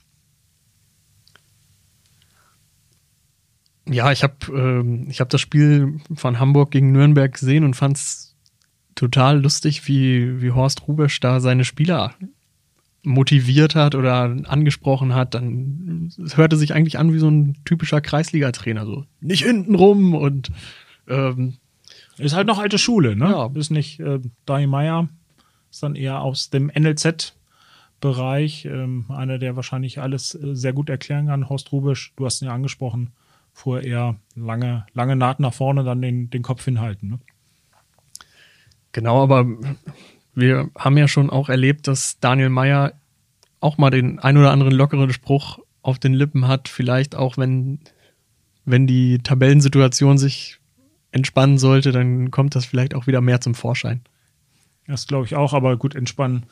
Ja, 3.88 4.12
ich 4.12 4.24
habe 4.24 4.36
ähm, 4.54 5.10
hab 5.12 5.30
das 5.30 5.42
Spiel 5.42 6.00
von 6.14 6.40
Hamburg 6.40 6.72
gegen 6.72 6.92
Nürnberg 6.92 7.34
gesehen 7.34 7.64
und 7.64 7.76
fand 7.76 7.98
es 7.98 8.36
total 8.96 9.42
lustig, 9.42 9.88
wie, 9.88 10.42
wie 10.42 10.52
Horst 10.52 10.88
Rubesch 10.88 11.20
da 11.20 11.40
seine 11.40 11.66
Spieler 11.66 12.14
motiviert 13.04 13.76
hat 13.76 13.96
oder 13.96 14.36
angesprochen 14.46 15.16
hat, 15.16 15.34
dann 15.34 16.12
es 16.24 16.38
hörte 16.38 16.56
sich 16.56 16.74
eigentlich 16.74 17.00
an 17.00 17.14
wie 17.14 17.20
so 17.20 17.30
ein 17.30 17.58
typischer 17.66 18.02
Kreisliga-Trainer, 18.02 18.86
so 18.86 19.06
nicht 19.20 19.44
hinten 19.44 19.76
rum 19.76 20.14
und 20.14 20.52
ähm, 21.08 21.56
ist 22.18 22.36
halt 22.36 22.48
noch 22.48 22.60
alte 22.60 22.78
Schule, 22.78 23.16
ne? 23.16 23.30
Ja. 23.30 23.50
Ist 23.56 23.72
nicht 23.72 24.00
äh, 24.00 24.20
Dai 24.46 24.68
Meier, 24.68 25.10
ist 25.72 25.82
dann 25.82 25.96
eher 25.96 26.22
aus 26.22 26.50
dem 26.52 26.72
NLZ-Bereich, 26.74 28.66
ähm, 28.66 29.06
einer, 29.10 29.40
der 29.40 29.56
wahrscheinlich 29.56 30.00
alles 30.00 30.36
äh, 30.36 30.56
sehr 30.56 30.74
gut 30.74 30.90
erklären 30.90 31.28
kann. 31.28 31.50
Horst 31.50 31.72
Rubisch, 31.72 32.14
du 32.16 32.26
hast 32.26 32.42
ihn 32.42 32.46
ja 32.46 32.54
angesprochen, 32.54 33.12
fuhr 33.54 33.82
eher 33.82 34.18
lange, 34.36 34.86
lange 34.94 35.16
Naht 35.16 35.40
nach 35.40 35.54
vorne, 35.54 35.84
dann 35.84 36.02
den, 36.02 36.30
den 36.30 36.44
Kopf 36.44 36.64
hinhalten. 36.66 37.10
Ne? 37.10 37.20
Genau, 38.92 39.24
aber 39.24 39.48
wir 40.36 40.70
haben 40.78 40.98
ja 40.98 41.08
schon 41.08 41.30
auch 41.30 41.50
erlebt, 41.50 41.88
dass 41.88 42.20
Daniel 42.20 42.50
Meyer 42.50 42.94
auch 43.62 43.78
mal 43.78 43.90
den 43.90 44.20
ein 44.20 44.38
oder 44.38 44.52
anderen 44.52 44.74
lockeren 44.74 45.14
Spruch 45.14 45.60
auf 45.82 45.98
den 45.98 46.14
Lippen 46.14 46.48
hat, 46.48 46.68
vielleicht 46.68 47.16
auch 47.16 47.38
wenn, 47.38 47.80
wenn 48.66 48.88
die 48.88 49.20
Tabellensituation 49.20 50.18
sich 50.18 50.60
entspannen 51.12 51.58
sollte, 51.58 51.92
dann 51.92 52.32
kommt 52.32 52.56
das 52.56 52.66
vielleicht 52.66 52.94
auch 52.94 53.08
wieder 53.08 53.22
mehr 53.22 53.42
zum 53.42 53.56
Vorschein. 53.56 54.02
Das 54.88 55.08
glaube 55.08 55.26
ich 55.26 55.36
auch, 55.36 55.54
aber 55.54 55.78
gut, 55.78 55.96
entspannen 55.96 56.46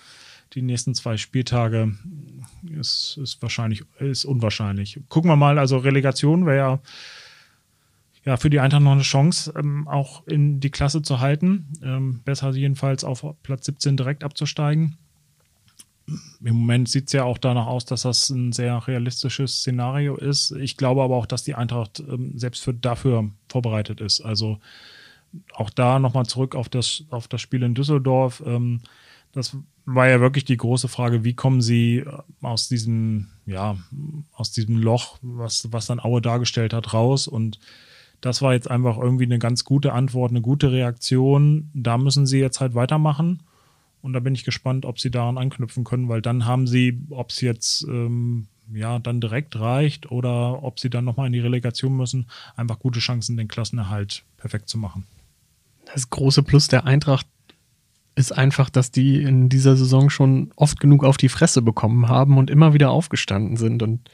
die 0.53 0.61
nächsten 0.61 0.95
zwei 0.95 1.17
Spieltage 1.17 1.93
ist, 2.79 3.19
ist 3.21 3.41
wahrscheinlich, 3.41 3.83
ist 3.99 4.25
unwahrscheinlich. 4.25 4.99
Gucken 5.07 5.29
wir 5.29 5.35
mal, 5.35 5.59
also 5.59 5.77
Relegation 5.77 6.45
wäre 6.45 6.57
ja 6.57 6.79
ja, 8.25 8.37
für 8.37 8.49
die 8.49 8.59
Eintracht 8.59 8.83
noch 8.83 8.91
eine 8.91 9.01
Chance, 9.01 9.53
ähm, 9.57 9.87
auch 9.87 10.27
in 10.27 10.59
die 10.59 10.69
Klasse 10.69 11.01
zu 11.01 11.19
halten. 11.19 11.67
Ähm, 11.81 12.21
besser 12.25 12.51
jedenfalls 12.51 13.03
auf 13.03 13.25
Platz 13.43 13.65
17 13.65 13.97
direkt 13.97 14.23
abzusteigen. 14.23 14.97
Im 16.43 16.55
Moment 16.55 16.89
sieht 16.89 17.07
es 17.07 17.13
ja 17.13 17.23
auch 17.23 17.37
danach 17.37 17.67
aus, 17.67 17.85
dass 17.85 18.03
das 18.03 18.29
ein 18.29 18.51
sehr 18.51 18.87
realistisches 18.87 19.59
Szenario 19.59 20.15
ist. 20.15 20.51
Ich 20.51 20.77
glaube 20.77 21.01
aber 21.03 21.15
auch, 21.15 21.25
dass 21.25 21.43
die 21.43 21.55
Eintracht 21.55 21.99
ähm, 21.99 22.37
selbst 22.37 22.63
für, 22.63 22.73
dafür 22.73 23.29
vorbereitet 23.47 24.01
ist. 24.01 24.21
Also 24.21 24.59
auch 25.53 25.69
da 25.69 25.99
nochmal 25.99 26.25
zurück 26.25 26.55
auf 26.55 26.69
das, 26.69 27.03
auf 27.09 27.27
das 27.27 27.41
Spiel 27.41 27.63
in 27.63 27.75
Düsseldorf. 27.75 28.43
Ähm, 28.45 28.81
das 29.31 29.55
war 29.85 30.07
ja 30.07 30.19
wirklich 30.19 30.45
die 30.45 30.57
große 30.57 30.87
Frage, 30.87 31.23
wie 31.23 31.33
kommen 31.33 31.61
sie 31.61 31.99
äh, 31.99 32.17
aus 32.41 32.67
diesem, 32.67 33.27
ja, 33.45 33.77
aus 34.33 34.51
diesem 34.51 34.77
Loch, 34.77 35.17
was, 35.21 35.71
was 35.71 35.87
dann 35.87 35.99
Aue 35.99 36.21
dargestellt 36.21 36.73
hat, 36.73 36.93
raus 36.93 37.27
und 37.27 37.59
das 38.21 38.41
war 38.41 38.53
jetzt 38.53 38.69
einfach 38.69 38.97
irgendwie 38.97 39.23
eine 39.23 39.39
ganz 39.39 39.63
gute 39.63 39.93
Antwort, 39.93 40.31
eine 40.31 40.41
gute 40.41 40.71
Reaktion. 40.71 41.69
Da 41.73 41.97
müssen 41.97 42.25
sie 42.25 42.39
jetzt 42.39 42.59
halt 42.59 42.75
weitermachen. 42.75 43.43
Und 44.01 44.13
da 44.13 44.19
bin 44.19 44.33
ich 44.33 44.45
gespannt, 44.45 44.85
ob 44.85 44.99
sie 44.99 45.11
daran 45.11 45.37
anknüpfen 45.37 45.83
können, 45.83 46.07
weil 46.07 46.21
dann 46.21 46.45
haben 46.45 46.67
sie, 46.67 47.01
ob 47.09 47.31
es 47.31 47.41
jetzt 47.41 47.83
ähm, 47.83 48.47
ja 48.73 48.99
dann 48.99 49.19
direkt 49.19 49.59
reicht 49.59 50.11
oder 50.11 50.63
ob 50.63 50.79
sie 50.79 50.89
dann 50.89 51.05
nochmal 51.05 51.27
in 51.27 51.33
die 51.33 51.39
Relegation 51.39 51.95
müssen, 51.95 52.27
einfach 52.55 52.79
gute 52.79 52.99
Chancen, 52.99 53.37
den 53.37 53.47
Klassenerhalt 53.47 54.23
perfekt 54.37 54.69
zu 54.69 54.77
machen. 54.77 55.05
Das 55.93 56.09
große 56.09 56.43
Plus 56.43 56.67
der 56.67 56.85
Eintracht 56.85 57.27
ist 58.15 58.31
einfach, 58.31 58.69
dass 58.69 58.91
die 58.91 59.21
in 59.23 59.49
dieser 59.49 59.75
Saison 59.75 60.09
schon 60.09 60.51
oft 60.55 60.79
genug 60.79 61.03
auf 61.03 61.17
die 61.17 61.29
Fresse 61.29 61.61
bekommen 61.61 62.09
haben 62.09 62.37
und 62.37 62.49
immer 62.49 62.73
wieder 62.73 62.91
aufgestanden 62.91 63.57
sind. 63.57 63.81
Und 63.81 64.09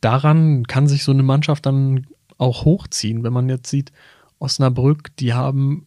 daran 0.00 0.66
kann 0.66 0.88
sich 0.88 1.04
so 1.04 1.12
eine 1.12 1.22
Mannschaft 1.22 1.64
dann 1.66 2.06
auch 2.38 2.64
hochziehen. 2.64 3.22
Wenn 3.22 3.32
man 3.32 3.48
jetzt 3.48 3.70
sieht, 3.70 3.92
Osnabrück, 4.40 5.14
die 5.16 5.32
haben 5.32 5.86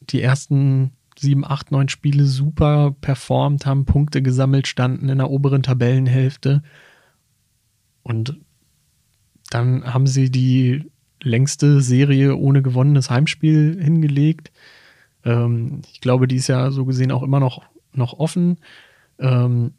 die 0.00 0.20
ersten 0.20 0.92
sieben, 1.18 1.44
acht, 1.44 1.70
neun 1.72 1.88
Spiele 1.88 2.24
super 2.24 2.94
performt, 3.00 3.66
haben 3.66 3.84
Punkte 3.84 4.22
gesammelt, 4.22 4.66
standen 4.66 5.08
in 5.08 5.18
der 5.18 5.30
oberen 5.30 5.62
Tabellenhälfte. 5.62 6.62
Und 8.02 8.38
dann 9.50 9.92
haben 9.92 10.06
sie 10.06 10.30
die 10.30 10.90
längste 11.22 11.80
Serie 11.80 12.36
ohne 12.36 12.62
gewonnenes 12.62 13.10
Heimspiel 13.10 13.78
hingelegt. 13.82 14.52
Ähm, 15.24 15.82
ich 15.92 16.00
glaube, 16.00 16.28
die 16.28 16.36
ist 16.36 16.48
ja 16.48 16.70
so 16.70 16.84
gesehen 16.84 17.12
auch 17.12 17.22
immer 17.22 17.40
noch, 17.40 17.62
noch 17.92 18.18
offen. 18.18 18.58
Ähm, 19.18 19.72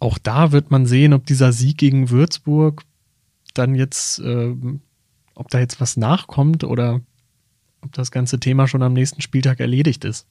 auch 0.00 0.18
da 0.18 0.52
wird 0.52 0.70
man 0.70 0.86
sehen, 0.86 1.12
ob 1.12 1.26
dieser 1.26 1.52
Sieg 1.52 1.78
gegen 1.78 2.10
Würzburg 2.10 2.82
dann 3.54 3.74
jetzt, 3.74 4.18
äh, 4.18 4.54
ob 5.34 5.48
da 5.48 5.60
jetzt 5.60 5.80
was 5.80 5.96
nachkommt 5.96 6.64
oder 6.64 7.00
ob 7.84 7.92
das 7.92 8.10
ganze 8.10 8.40
Thema 8.40 8.66
schon 8.66 8.82
am 8.82 8.92
nächsten 8.92 9.20
Spieltag 9.20 9.60
erledigt 9.60 10.04
ist. 10.04 10.26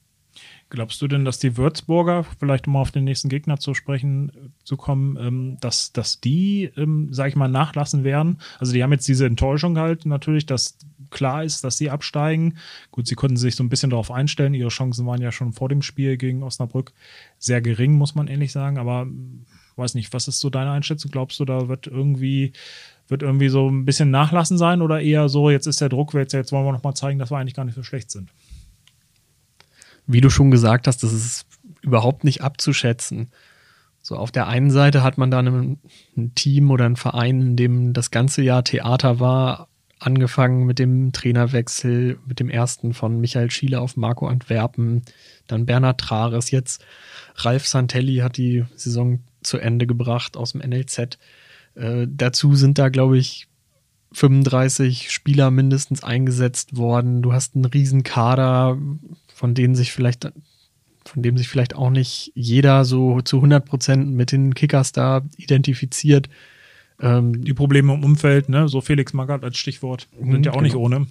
Glaubst 0.69 1.01
du 1.01 1.07
denn, 1.07 1.23
dass 1.23 1.37
die 1.37 1.57
Würzburger, 1.57 2.25
vielleicht 2.39 2.67
um 2.67 2.75
auf 2.75 2.89
den 2.89 3.03
nächsten 3.03 3.29
Gegner 3.29 3.59
zu 3.59 3.75
sprechen 3.75 4.29
äh, 4.29 4.49
zu 4.63 4.77
kommen, 4.77 5.17
ähm, 5.19 5.57
dass, 5.61 5.93
dass 5.93 6.19
die, 6.19 6.71
ähm, 6.75 7.09
sag 7.11 7.27
ich 7.27 7.35
mal, 7.35 7.47
nachlassen 7.47 8.03
werden? 8.03 8.39
Also 8.57 8.73
die 8.73 8.81
haben 8.81 8.91
jetzt 8.91 9.07
diese 9.07 9.27
Enttäuschung 9.27 9.77
halt 9.77 10.07
natürlich, 10.07 10.47
dass 10.47 10.79
klar 11.11 11.43
ist, 11.43 11.63
dass 11.63 11.77
sie 11.77 11.91
absteigen. 11.91 12.57
Gut, 12.89 13.07
sie 13.07 13.13
konnten 13.13 13.37
sich 13.37 13.55
so 13.55 13.63
ein 13.63 13.69
bisschen 13.69 13.91
darauf 13.91 14.09
einstellen. 14.09 14.55
Ihre 14.55 14.69
Chancen 14.69 15.05
waren 15.05 15.21
ja 15.21 15.31
schon 15.31 15.53
vor 15.53 15.69
dem 15.69 15.83
Spiel 15.83 16.17
gegen 16.17 16.41
Osnabrück 16.41 16.91
sehr 17.37 17.61
gering, 17.61 17.93
muss 17.93 18.15
man 18.15 18.27
ehrlich 18.27 18.51
sagen. 18.51 18.79
Aber 18.79 19.05
weiß 19.75 19.93
nicht, 19.93 20.13
was 20.13 20.27
ist 20.27 20.39
so 20.39 20.49
deine 20.49 20.71
Einschätzung? 20.71 21.11
Glaubst 21.11 21.39
du, 21.39 21.45
da 21.45 21.67
wird 21.67 21.85
irgendwie 21.85 22.53
wird 23.07 23.21
irgendwie 23.21 23.49
so 23.49 23.69
ein 23.69 23.85
bisschen 23.85 24.11
nachlassen 24.11 24.57
sein 24.57 24.81
oder 24.81 25.01
eher 25.01 25.29
so, 25.29 25.49
jetzt 25.49 25.67
ist 25.67 25.81
der 25.81 25.89
Druck, 25.89 26.13
jetzt, 26.13 26.51
wollen 26.51 26.65
wir 26.65 26.71
nochmal 26.71 26.95
zeigen, 26.95 27.19
dass 27.19 27.31
wir 27.31 27.37
eigentlich 27.37 27.53
gar 27.53 27.65
nicht 27.65 27.75
so 27.75 27.83
schlecht 27.83 28.11
sind? 28.11 28.29
Wie 30.07 30.21
du 30.21 30.29
schon 30.29 30.51
gesagt 30.51 30.87
hast, 30.87 31.03
das 31.03 31.13
ist 31.13 31.45
überhaupt 31.81 32.23
nicht 32.23 32.41
abzuschätzen. 32.41 33.31
So, 34.01 34.17
auf 34.17 34.31
der 34.31 34.47
einen 34.47 34.69
Seite 34.69 35.01
hat 35.01 35.17
man 35.17 35.31
dann 35.31 35.47
ein, 35.47 35.79
ein 36.17 36.35
Team 36.35 36.71
oder 36.71 36.85
ein 36.85 36.97
Verein, 36.97 37.41
in 37.41 37.55
dem 37.55 37.93
das 37.93 38.11
ganze 38.11 38.41
Jahr 38.41 38.63
Theater 38.63 39.19
war, 39.19 39.69
angefangen 39.99 40.65
mit 40.65 40.79
dem 40.79 41.13
Trainerwechsel, 41.13 42.19
mit 42.25 42.39
dem 42.39 42.49
ersten 42.49 42.93
von 42.93 43.21
Michael 43.21 43.49
Schiele 43.49 43.79
auf 43.79 43.95
Marco 43.95 44.27
Antwerpen, 44.27 45.03
dann 45.47 45.65
Bernhard 45.65 46.01
Trares, 46.01 46.51
jetzt 46.51 46.83
Ralf 47.35 47.65
Santelli 47.67 48.17
hat 48.17 48.35
die 48.35 48.65
Saison 48.75 49.19
zu 49.41 49.57
Ende 49.57 49.87
gebracht 49.87 50.35
aus 50.35 50.51
dem 50.51 50.61
NLZ. 50.61 51.17
Äh, 51.75 52.07
dazu 52.09 52.55
sind 52.55 52.77
da, 52.77 52.89
glaube 52.89 53.17
ich, 53.17 53.47
35 54.13 55.11
Spieler 55.11 55.51
mindestens 55.51 56.03
eingesetzt 56.03 56.77
worden. 56.77 57.21
Du 57.21 57.33
hast 57.33 57.55
einen 57.55 57.65
riesen 57.65 58.03
Kader, 58.03 58.77
von 59.33 59.55
denen 59.55 59.75
sich 59.75 59.91
vielleicht 59.91 60.31
von 61.05 61.21
dem 61.21 61.37
sich 61.37 61.49
vielleicht 61.49 61.75
auch 61.75 61.89
nicht 61.89 62.31
jeder 62.33 62.85
so 62.85 63.21
zu 63.21 63.37
100 63.37 63.65
Prozent 63.65 64.11
mit 64.11 64.31
den 64.31 64.53
Kickers 64.53 64.93
da 64.93 65.21
identifiziert. 65.37 66.29
Ähm, 66.99 67.43
die 67.43 67.53
Probleme 67.53 67.93
im 67.93 68.03
Umfeld, 68.03 68.49
ne? 68.49 68.69
so 68.69 68.81
Felix 68.81 69.13
Magath 69.13 69.43
als 69.43 69.57
Stichwort, 69.57 70.07
sind 70.17 70.45
ja 70.45 70.53
auch 70.53 70.57
genau. 70.57 70.63
nicht 70.63 70.75
ohne. 70.75 71.07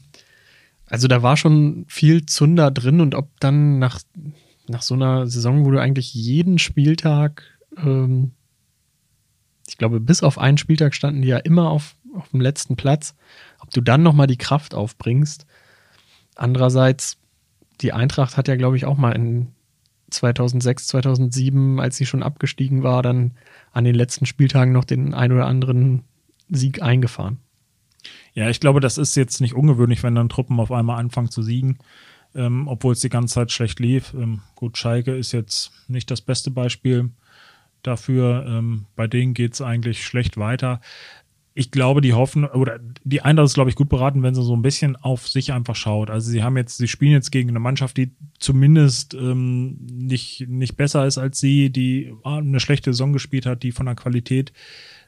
Also 0.86 1.08
da 1.08 1.22
war 1.22 1.36
schon 1.36 1.84
viel 1.88 2.26
Zunder 2.26 2.70
drin 2.70 3.00
und 3.00 3.14
ob 3.14 3.28
dann 3.40 3.78
nach, 3.78 4.00
nach 4.68 4.82
so 4.82 4.94
einer 4.94 5.26
Saison, 5.26 5.64
wo 5.64 5.70
du 5.70 5.80
eigentlich 5.80 6.14
jeden 6.14 6.58
Spieltag, 6.58 7.42
ähm, 7.76 8.32
ich 9.68 9.78
glaube, 9.78 10.00
bis 10.00 10.22
auf 10.22 10.38
einen 10.38 10.58
Spieltag 10.58 10.94
standen 10.94 11.22
die 11.22 11.28
ja 11.28 11.38
immer 11.38 11.70
auf, 11.70 11.94
auf 12.14 12.28
dem 12.30 12.40
letzten 12.40 12.76
Platz, 12.76 13.14
ob 13.60 13.70
du 13.70 13.80
dann 13.80 14.02
nochmal 14.02 14.26
die 14.26 14.36
Kraft 14.36 14.74
aufbringst. 14.74 15.46
Andererseits, 16.34 17.18
die 17.80 17.92
Eintracht 17.92 18.36
hat 18.36 18.48
ja, 18.48 18.56
glaube 18.56 18.76
ich, 18.76 18.84
auch 18.84 18.96
mal 18.96 19.12
in 19.12 19.48
2006, 20.10 20.88
2007, 20.88 21.80
als 21.80 21.96
sie 21.96 22.06
schon 22.06 22.22
abgestiegen 22.22 22.82
war, 22.82 23.02
dann 23.02 23.32
an 23.72 23.84
den 23.84 23.94
letzten 23.94 24.26
Spieltagen 24.26 24.72
noch 24.72 24.84
den 24.84 25.14
ein 25.14 25.32
oder 25.32 25.46
anderen 25.46 26.02
Sieg 26.48 26.82
eingefahren. 26.82 27.38
Ja, 28.34 28.48
ich 28.48 28.60
glaube, 28.60 28.80
das 28.80 28.98
ist 28.98 29.14
jetzt 29.14 29.40
nicht 29.40 29.54
ungewöhnlich, 29.54 30.02
wenn 30.02 30.14
dann 30.14 30.28
Truppen 30.28 30.60
auf 30.60 30.72
einmal 30.72 30.98
anfangen 30.98 31.30
zu 31.30 31.42
siegen, 31.42 31.78
ähm, 32.34 32.66
obwohl 32.68 32.92
es 32.92 33.00
die 33.00 33.08
ganze 33.08 33.34
Zeit 33.34 33.52
schlecht 33.52 33.78
lief. 33.80 34.12
Ähm, 34.14 34.40
gut, 34.54 34.76
Schalke 34.76 35.14
ist 35.16 35.32
jetzt 35.32 35.72
nicht 35.88 36.10
das 36.10 36.20
beste 36.20 36.50
Beispiel 36.50 37.10
dafür. 37.82 38.44
Ähm, 38.46 38.86
bei 38.96 39.06
denen 39.06 39.34
geht 39.34 39.54
es 39.54 39.62
eigentlich 39.62 40.04
schlecht 40.04 40.36
weiter 40.36 40.80
ich 41.54 41.70
glaube, 41.70 42.00
die 42.00 42.14
hoffen, 42.14 42.44
oder 42.44 42.80
die 43.04 43.22
Eintracht 43.22 43.46
ist, 43.46 43.54
glaube 43.54 43.68
ich, 43.68 43.76
gut 43.76 43.88
beraten, 43.88 44.22
wenn 44.22 44.34
sie 44.34 44.42
so 44.42 44.56
ein 44.56 44.62
bisschen 44.62 44.96
auf 44.96 45.28
sich 45.28 45.52
einfach 45.52 45.76
schaut. 45.76 46.08
Also 46.08 46.30
sie 46.30 46.42
haben 46.42 46.56
jetzt, 46.56 46.78
sie 46.78 46.88
spielen 46.88 47.12
jetzt 47.12 47.30
gegen 47.30 47.50
eine 47.50 47.58
Mannschaft, 47.58 47.96
die 47.96 48.12
zumindest 48.38 49.14
ähm, 49.14 49.78
nicht, 49.82 50.48
nicht 50.48 50.76
besser 50.76 51.06
ist 51.06 51.18
als 51.18 51.40
sie, 51.40 51.70
die 51.70 52.14
ah, 52.22 52.38
eine 52.38 52.60
schlechte 52.60 52.92
Saison 52.92 53.12
gespielt 53.12 53.44
hat, 53.44 53.62
die 53.62 53.72
von 53.72 53.86
der 53.86 53.94
Qualität 53.94 54.52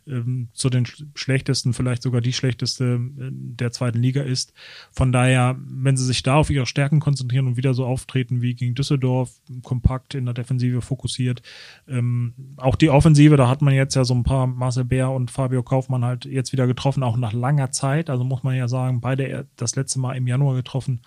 ähm, 0.07 0.49
zu 0.53 0.71
den 0.71 0.87
schlechtesten, 1.14 1.73
vielleicht 1.73 2.03
sogar 2.03 2.21
die 2.21 2.33
schlechteste 2.33 2.85
äh, 2.85 3.31
der 3.31 3.73
zweiten 3.73 3.99
Liga 3.99 4.23
ist. 4.23 4.53
Von 4.93 5.12
daher, 5.12 5.57
wenn 5.59 5.97
sie 5.97 6.05
sich 6.05 6.23
da 6.23 6.37
auf 6.37 6.51
ihre 6.51 6.67
Stärken 6.67 7.01
konzentrieren 7.01 7.47
und 7.47 7.57
wieder 7.57 7.75
so 7.75 7.87
auftreten 7.87 8.43
wie 8.43 8.55
gegen 8.55 8.75
Düsseldorf, 8.75 9.33
kompakt 9.62 10.14
in 10.14 10.25
der 10.25 10.35
Defensive 10.35 10.83
fokussiert, 10.83 11.43
ähm, 11.88 12.35
auch 12.57 12.77
die 12.77 12.90
Offensive, 12.90 13.37
da 13.37 13.49
hat 13.49 13.62
man 13.62 13.75
jetzt 13.75 13.95
ja 13.95 14.05
so 14.05 14.14
ein 14.14 14.25
paar 14.25 14.47
Marcel 14.47 14.85
Bär 14.85 15.11
und 15.11 15.31
Fabio 15.31 15.62
Kaufmann 15.62 16.05
halt 16.05 16.25
jetzt 16.25 16.53
wieder 16.53 16.67
getroffen, 16.67 17.03
auch 17.03 17.17
nach 17.17 17.33
langer 17.33 17.71
Zeit. 17.71 18.11
Also 18.11 18.25
muss 18.25 18.43
man 18.43 18.57
ja 18.57 18.69
sagen, 18.69 19.01
beide 19.01 19.47
das 19.57 19.77
letzte 19.77 19.99
Mal 19.99 20.17
im 20.17 20.27
Januar 20.27 20.55
getroffen 20.55 21.01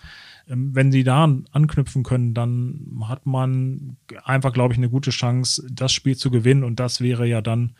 ähm, 0.48 0.74
wenn 0.74 0.92
sie 0.92 1.04
da 1.04 1.24
anknüpfen 1.52 2.02
können, 2.02 2.34
dann 2.34 3.02
hat 3.04 3.26
man 3.26 3.96
einfach, 4.24 4.52
glaube 4.52 4.72
ich, 4.72 4.78
eine 4.78 4.88
gute 4.88 5.10
Chance, 5.10 5.66
das 5.70 5.92
Spiel 5.92 6.16
zu 6.16 6.30
gewinnen. 6.30 6.64
Und 6.64 6.80
das 6.80 7.00
wäre 7.00 7.26
ja 7.26 7.40
dann 7.40 7.74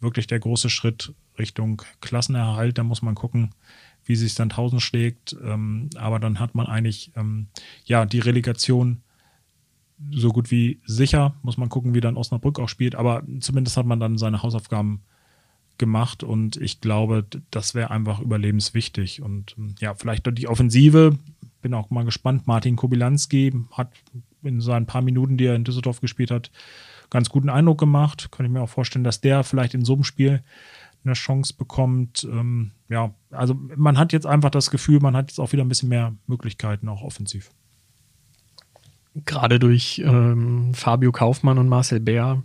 wirklich 0.00 0.26
der 0.26 0.38
große 0.38 0.70
Schritt 0.70 1.14
Richtung 1.38 1.82
Klassenerhalt. 2.00 2.78
Da 2.78 2.82
muss 2.82 3.02
man 3.02 3.14
gucken, 3.14 3.50
wie 4.04 4.16
sich 4.16 4.34
dann 4.34 4.50
tausend 4.50 4.82
schlägt. 4.82 5.36
Ähm, 5.42 5.90
aber 5.96 6.18
dann 6.18 6.40
hat 6.40 6.54
man 6.54 6.66
eigentlich 6.66 7.12
ähm, 7.16 7.48
ja 7.84 8.06
die 8.06 8.20
Relegation 8.20 9.02
so 10.10 10.30
gut 10.30 10.50
wie 10.50 10.80
sicher. 10.84 11.34
Muss 11.42 11.56
man 11.56 11.68
gucken, 11.68 11.94
wie 11.94 12.00
dann 12.00 12.16
Osnabrück 12.16 12.58
auch 12.58 12.68
spielt. 12.68 12.94
Aber 12.94 13.22
zumindest 13.40 13.76
hat 13.76 13.86
man 13.86 14.00
dann 14.00 14.18
seine 14.18 14.42
Hausaufgaben 14.42 15.02
gemacht 15.78 16.24
und 16.24 16.56
ich 16.56 16.80
glaube, 16.80 17.24
das 17.50 17.74
wäre 17.74 17.90
einfach 17.90 18.20
überlebenswichtig. 18.20 19.22
Und 19.22 19.54
ähm, 19.58 19.74
ja, 19.80 19.94
vielleicht 19.94 20.26
die 20.38 20.48
Offensive. 20.48 21.16
Bin 21.62 21.74
auch 21.74 21.90
mal 21.90 22.04
gespannt. 22.04 22.46
Martin 22.46 22.76
Kobilanski 22.76 23.52
hat 23.72 23.90
in 24.42 24.60
seinen 24.60 24.86
paar 24.86 25.02
Minuten, 25.02 25.36
die 25.36 25.46
er 25.46 25.56
in 25.56 25.64
Düsseldorf 25.64 26.00
gespielt 26.00 26.30
hat, 26.30 26.50
ganz 27.10 27.28
guten 27.28 27.48
Eindruck 27.48 27.78
gemacht. 27.78 28.30
Kann 28.30 28.46
ich 28.46 28.52
mir 28.52 28.62
auch 28.62 28.68
vorstellen, 28.68 29.04
dass 29.04 29.20
der 29.20 29.44
vielleicht 29.44 29.74
in 29.74 29.84
so 29.84 29.94
einem 29.94 30.04
Spiel 30.04 30.42
eine 31.04 31.14
Chance 31.14 31.54
bekommt. 31.56 32.26
Ähm, 32.30 32.72
ja, 32.88 33.14
also 33.30 33.54
man 33.76 33.98
hat 33.98 34.12
jetzt 34.12 34.26
einfach 34.26 34.50
das 34.50 34.70
Gefühl, 34.70 35.00
man 35.00 35.16
hat 35.16 35.30
jetzt 35.30 35.38
auch 35.38 35.52
wieder 35.52 35.64
ein 35.64 35.68
bisschen 35.68 35.88
mehr 35.88 36.14
Möglichkeiten, 36.26 36.88
auch 36.88 37.02
offensiv. 37.02 37.50
Gerade 39.24 39.58
durch 39.58 40.02
ähm, 40.04 40.74
Fabio 40.74 41.12
Kaufmann 41.12 41.58
und 41.58 41.68
Marcel 41.68 42.00
Bär, 42.00 42.42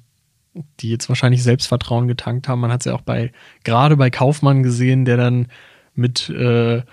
die 0.80 0.90
jetzt 0.90 1.10
wahrscheinlich 1.10 1.44
Selbstvertrauen 1.44 2.08
getankt 2.08 2.48
haben. 2.48 2.62
Man 2.62 2.72
hat 2.72 2.82
es 2.82 2.86
ja 2.86 2.94
auch 2.94 3.02
bei, 3.02 3.32
gerade 3.64 3.98
bei 3.98 4.10
Kaufmann 4.10 4.64
gesehen, 4.64 5.06
der 5.06 5.18
dann 5.18 5.48
mit 5.96 6.30
äh, 6.30 6.84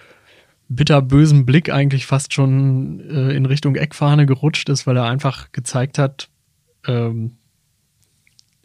bitterbösem 0.69 1.47
Blick 1.47 1.71
eigentlich 1.71 2.07
fast 2.07 2.33
schon 2.33 3.01
äh, 3.01 3.33
in 3.33 3.47
Richtung 3.47 3.77
Eckfahne 3.77 4.27
gerutscht 4.27 4.69
ist, 4.69 4.87
weil 4.87 4.97
er 4.97 5.05
einfach 5.05 5.53
gezeigt 5.53 5.99
hat, 5.99 6.29
ähm, 6.87 7.37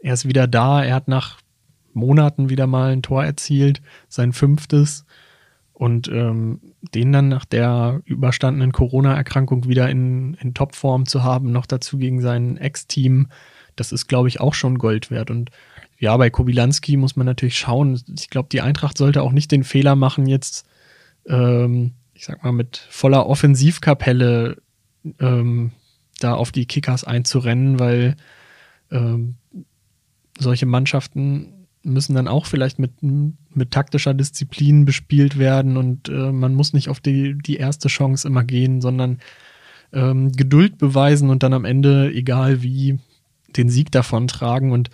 er 0.06 0.14
ist 0.14 0.28
wieder 0.28 0.46
da. 0.46 0.84
Er 0.84 0.94
hat 0.94 1.08
nach 1.08 1.40
Monaten 1.94 2.52
wieder 2.52 2.68
mal 2.68 2.92
ein 2.92 3.02
Tor 3.02 3.26
erzielt, 3.26 3.82
sein 4.08 4.34
fünftes. 4.34 5.04
Und 5.74 6.08
ähm, 6.10 6.62
den 6.94 7.12
dann 7.12 7.28
nach 7.28 7.44
der 7.44 8.02
überstandenen 8.06 8.72
Corona-Erkrankung 8.72 9.68
wieder 9.68 9.90
in, 9.90 10.36
in 10.36 10.54
Topform 10.54 11.08
zu 11.08 11.24
haben, 11.24 11.52
noch 11.52 11.66
dazu 11.66 11.98
gegen 11.98 12.22
sein 12.22 12.58
Ex-Team, 12.58 13.30
das 13.76 13.92
ist, 13.92 14.06
glaube 14.06 14.28
ich, 14.28 14.40
auch 14.40 14.54
schon 14.54 14.78
Gold 14.78 15.10
wert. 15.10 15.32
Und 15.32 15.50
ja, 15.98 16.16
bei 16.16 16.30
Kobilanski 16.30 16.98
muss 16.98 17.16
man 17.16 17.26
natürlich 17.26 17.58
schauen. 17.58 18.00
Ich 18.16 18.30
glaube, 18.30 18.50
die 18.52 18.62
Eintracht 18.62 19.00
sollte 19.00 19.24
auch 19.24 19.32
nicht 19.32 19.52
den 19.52 19.64
Fehler 19.64 19.96
machen, 19.96 20.28
jetzt, 20.28 20.68
ähm, 21.28 21.94
ich 22.14 22.26
sag 22.26 22.44
mal, 22.44 22.54
mit 22.54 22.78
voller 22.92 23.26
Offensivkapelle 23.26 24.58
ähm, 25.20 25.72
da 26.20 26.36
auf 26.36 26.52
die 26.52 26.68
Kickers 26.68 27.04
einzurennen, 27.04 27.80
weil 27.80 28.16
ähm, 28.92 29.36
solche 30.38 30.66
Mannschaften 30.66 31.68
müssen 31.84 32.16
dann 32.16 32.28
auch 32.28 32.46
vielleicht 32.46 32.80
mit, 32.80 32.92
mit 33.02 33.72
taktischer 33.72 34.14
Disziplin 34.14 34.86
bespielt 34.86 35.38
werden 35.38 35.78
und 35.78 36.10
äh, 36.10 36.32
man 36.32 36.56
muss 36.56 36.74
nicht 36.74 36.90
auf 36.90 37.00
die, 37.00 37.38
die 37.38 37.58
erste 37.58 37.90
Chance 37.90 38.28
immer 38.28 38.44
gehen, 38.44 38.82
sondern 38.82 39.20
ähm, 39.94 40.32
Geduld 40.32 40.78
beweisen 40.78 41.30
und 41.30 41.44
dann 41.44 41.54
am 41.54 41.64
Ende, 41.64 42.12
egal 42.12 42.64
wie, 42.64 43.00
den 43.56 43.70
Sieg 43.70 43.92
davon 43.92 44.28
tragen. 44.28 44.72
Und 44.72 44.90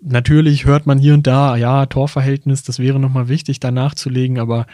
natürlich 0.00 0.64
hört 0.64 0.86
man 0.86 0.98
hier 0.98 1.14
und 1.14 1.26
da, 1.26 1.56
ja, 1.56 1.86
Torverhältnis, 1.86 2.62
das 2.62 2.78
wäre 2.78 3.00
nochmal 3.00 3.28
wichtig, 3.28 3.60
da 3.60 3.70
nachzulegen, 3.70 4.38
aber 4.38 4.66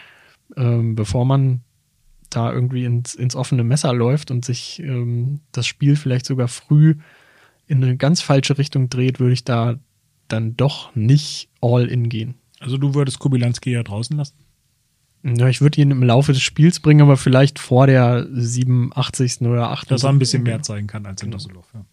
ähm, 0.57 0.95
bevor 0.95 1.25
man 1.25 1.63
da 2.31 2.53
irgendwie 2.53 2.85
ins, 2.85 3.15
ins 3.15 3.35
offene 3.35 3.65
Messer 3.65 3.93
läuft 3.95 4.31
und 4.31 4.45
sich 4.45 4.81
ähm, 4.81 5.41
das 5.53 5.67
Spiel 5.67 5.97
vielleicht 5.97 6.27
sogar 6.27 6.49
früh 6.49 6.97
in 7.69 7.85
eine 7.85 7.97
ganz 7.97 8.21
falsche 8.21 8.59
Richtung 8.59 8.89
dreht, 8.89 9.21
würde 9.21 9.35
ich 9.35 9.45
da 9.45 9.79
dann 10.27 10.57
doch 10.57 10.95
nicht 10.97 11.49
all 11.61 11.87
in 11.87 12.09
gehen. 12.09 12.35
Also 12.61 12.77
du 12.77 12.95
würdest 12.95 13.19
Kubilanski 13.19 13.71
ja 13.71 13.83
draußen 13.83 14.17
lassen? 14.17 14.35
Ja, 15.23 15.49
ich 15.49 15.61
würde 15.61 15.81
ihn 15.81 15.91
im 15.91 16.03
Laufe 16.03 16.33
des 16.33 16.43
Spiels 16.43 16.81
bringen, 16.81 17.03
aber 17.03 17.17
vielleicht 17.17 17.59
vor 17.59 17.87
der 17.87 18.27
87. 18.31 19.43
oder 19.43 19.71
88. 19.71 19.89
Dass 19.89 20.05
er 20.05 20.11
ein 20.11 20.19
bisschen 20.19 20.43
mehr 20.45 20.63
zeigen 20.63 20.87
kann 20.87 21.07
als 21.07 21.23
in 21.23 21.31
genau. 21.31 21.39
Düsseldorf. 21.39 21.67
Ja. 21.75 21.85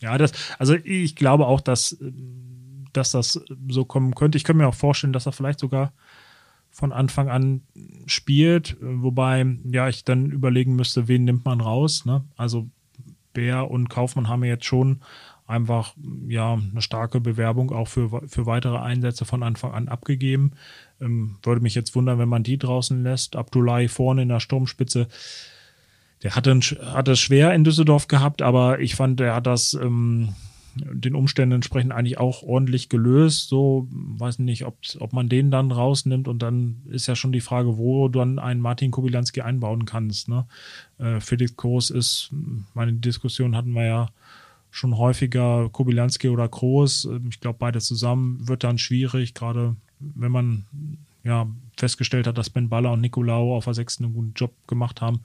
ja, 0.00 0.18
das, 0.18 0.32
also 0.58 0.74
ich 0.74 1.16
glaube 1.16 1.46
auch, 1.46 1.60
dass, 1.60 1.96
dass 2.92 3.12
das 3.12 3.40
so 3.68 3.84
kommen 3.84 4.14
könnte. 4.14 4.36
Ich 4.36 4.44
könnte 4.44 4.62
mir 4.62 4.68
auch 4.68 4.74
vorstellen, 4.74 5.12
dass 5.12 5.26
er 5.26 5.32
vielleicht 5.32 5.60
sogar 5.60 5.92
von 6.70 6.92
Anfang 6.92 7.28
an 7.28 7.62
spielt, 8.06 8.76
wobei 8.80 9.46
ja 9.64 9.88
ich 9.88 10.04
dann 10.04 10.26
überlegen 10.30 10.76
müsste, 10.76 11.08
wen 11.08 11.24
nimmt 11.24 11.44
man 11.46 11.60
raus. 11.60 12.04
Ne? 12.04 12.24
Also 12.36 12.68
Bär 13.38 13.70
und 13.70 13.88
Kaufmann 13.88 14.26
haben 14.26 14.42
jetzt 14.42 14.64
schon 14.64 14.98
einfach 15.46 15.94
ja 16.26 16.54
eine 16.54 16.82
starke 16.82 17.20
Bewerbung 17.20 17.70
auch 17.70 17.86
für, 17.86 18.20
für 18.26 18.46
weitere 18.46 18.78
Einsätze 18.78 19.24
von 19.24 19.44
Anfang 19.44 19.70
an 19.70 19.86
abgegeben. 19.86 20.54
Ähm, 21.00 21.36
würde 21.44 21.60
mich 21.60 21.76
jetzt 21.76 21.94
wundern, 21.94 22.18
wenn 22.18 22.28
man 22.28 22.42
die 22.42 22.58
draußen 22.58 23.00
lässt. 23.04 23.36
Abdullahi 23.36 23.86
vorne 23.86 24.22
in 24.22 24.28
der 24.28 24.40
Sturmspitze, 24.40 25.06
der 26.24 26.34
hatte 26.34 27.12
es 27.12 27.20
schwer 27.20 27.54
in 27.54 27.62
Düsseldorf 27.62 28.08
gehabt, 28.08 28.42
aber 28.42 28.80
ich 28.80 28.96
fand, 28.96 29.20
er 29.20 29.36
hat 29.36 29.46
das 29.46 29.74
ähm, 29.74 30.34
den 30.92 31.14
Umständen 31.14 31.56
entsprechend 31.56 31.92
eigentlich 31.92 32.18
auch 32.18 32.42
ordentlich 32.42 32.88
gelöst. 32.88 33.48
So, 33.48 33.88
weiß 33.90 34.38
nicht, 34.40 34.64
ob, 34.64 34.78
ob 34.98 35.12
man 35.12 35.28
den 35.28 35.50
dann 35.50 35.72
rausnimmt 35.72 36.28
und 36.28 36.40
dann 36.40 36.82
ist 36.86 37.06
ja 37.06 37.16
schon 37.16 37.32
die 37.32 37.40
Frage, 37.40 37.78
wo 37.78 38.08
du 38.08 38.18
dann 38.18 38.38
einen 38.38 38.60
Martin 38.60 38.90
Kobilanski 38.90 39.40
einbauen 39.40 39.84
kannst. 39.84 40.28
Ne? 40.28 40.46
Äh, 40.98 41.20
Felix 41.20 41.56
Groß 41.56 41.90
ist, 41.90 42.30
meine 42.74 42.92
Diskussion 42.92 43.56
hatten 43.56 43.72
wir 43.72 43.84
ja 43.84 44.08
schon 44.70 44.96
häufiger, 44.96 45.68
Kobilanski 45.70 46.28
oder 46.28 46.48
Groß. 46.48 47.08
Ich 47.30 47.40
glaube, 47.40 47.58
beide 47.58 47.80
zusammen 47.80 48.46
wird 48.46 48.64
dann 48.64 48.78
schwierig, 48.78 49.34
gerade 49.34 49.76
wenn 49.98 50.32
man 50.32 50.66
ja 51.24 51.46
festgestellt 51.76 52.26
hat, 52.26 52.38
dass 52.38 52.50
Ben 52.50 52.68
Baller 52.68 52.92
und 52.92 53.00
Nicolau 53.00 53.56
auf 53.56 53.64
der 53.64 53.74
sechsten 53.74 54.04
einen 54.04 54.14
guten 54.14 54.32
Job 54.34 54.52
gemacht 54.66 55.00
haben. 55.00 55.20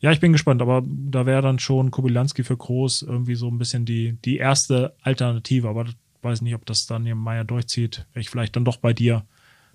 Ja, 0.00 0.12
ich 0.12 0.20
bin 0.20 0.32
gespannt, 0.32 0.62
aber 0.62 0.82
da 0.86 1.26
wäre 1.26 1.42
dann 1.42 1.58
schon 1.58 1.90
Kobylanski 1.90 2.44
für 2.44 2.56
Groß 2.56 3.02
irgendwie 3.02 3.34
so 3.34 3.48
ein 3.48 3.58
bisschen 3.58 3.84
die, 3.84 4.18
die 4.24 4.36
erste 4.36 4.94
Alternative. 5.02 5.68
Aber 5.68 5.86
ich 5.86 5.96
weiß 6.22 6.42
nicht, 6.42 6.54
ob 6.54 6.66
das 6.66 6.86
dann 6.86 7.06
im 7.06 7.18
Meier 7.18 7.44
durchzieht. 7.44 8.06
Wäre 8.12 8.20
ich 8.20 8.30
vielleicht 8.30 8.56
dann 8.56 8.64
doch 8.64 8.76
bei 8.76 8.92
dir, 8.92 9.24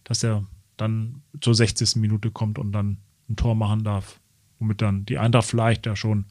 dass 0.03 0.23
er 0.23 0.45
dann 0.77 1.21
zur 1.39 1.55
60. 1.55 1.95
Minute 1.97 2.31
kommt 2.31 2.59
und 2.59 2.71
dann 2.71 2.97
ein 3.29 3.35
Tor 3.35 3.55
machen 3.55 3.83
darf. 3.83 4.19
Womit 4.59 4.81
dann 4.81 5.05
die 5.05 5.17
Eintracht 5.17 5.47
vielleicht 5.47 5.85
ja 5.85 5.95
schon 5.95 6.25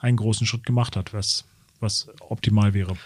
einen 0.00 0.16
großen 0.16 0.46
Schritt 0.46 0.66
gemacht 0.66 0.96
hat, 0.96 1.14
was, 1.14 1.44
was 1.78 2.08
optimal 2.20 2.74
wäre. 2.74 2.96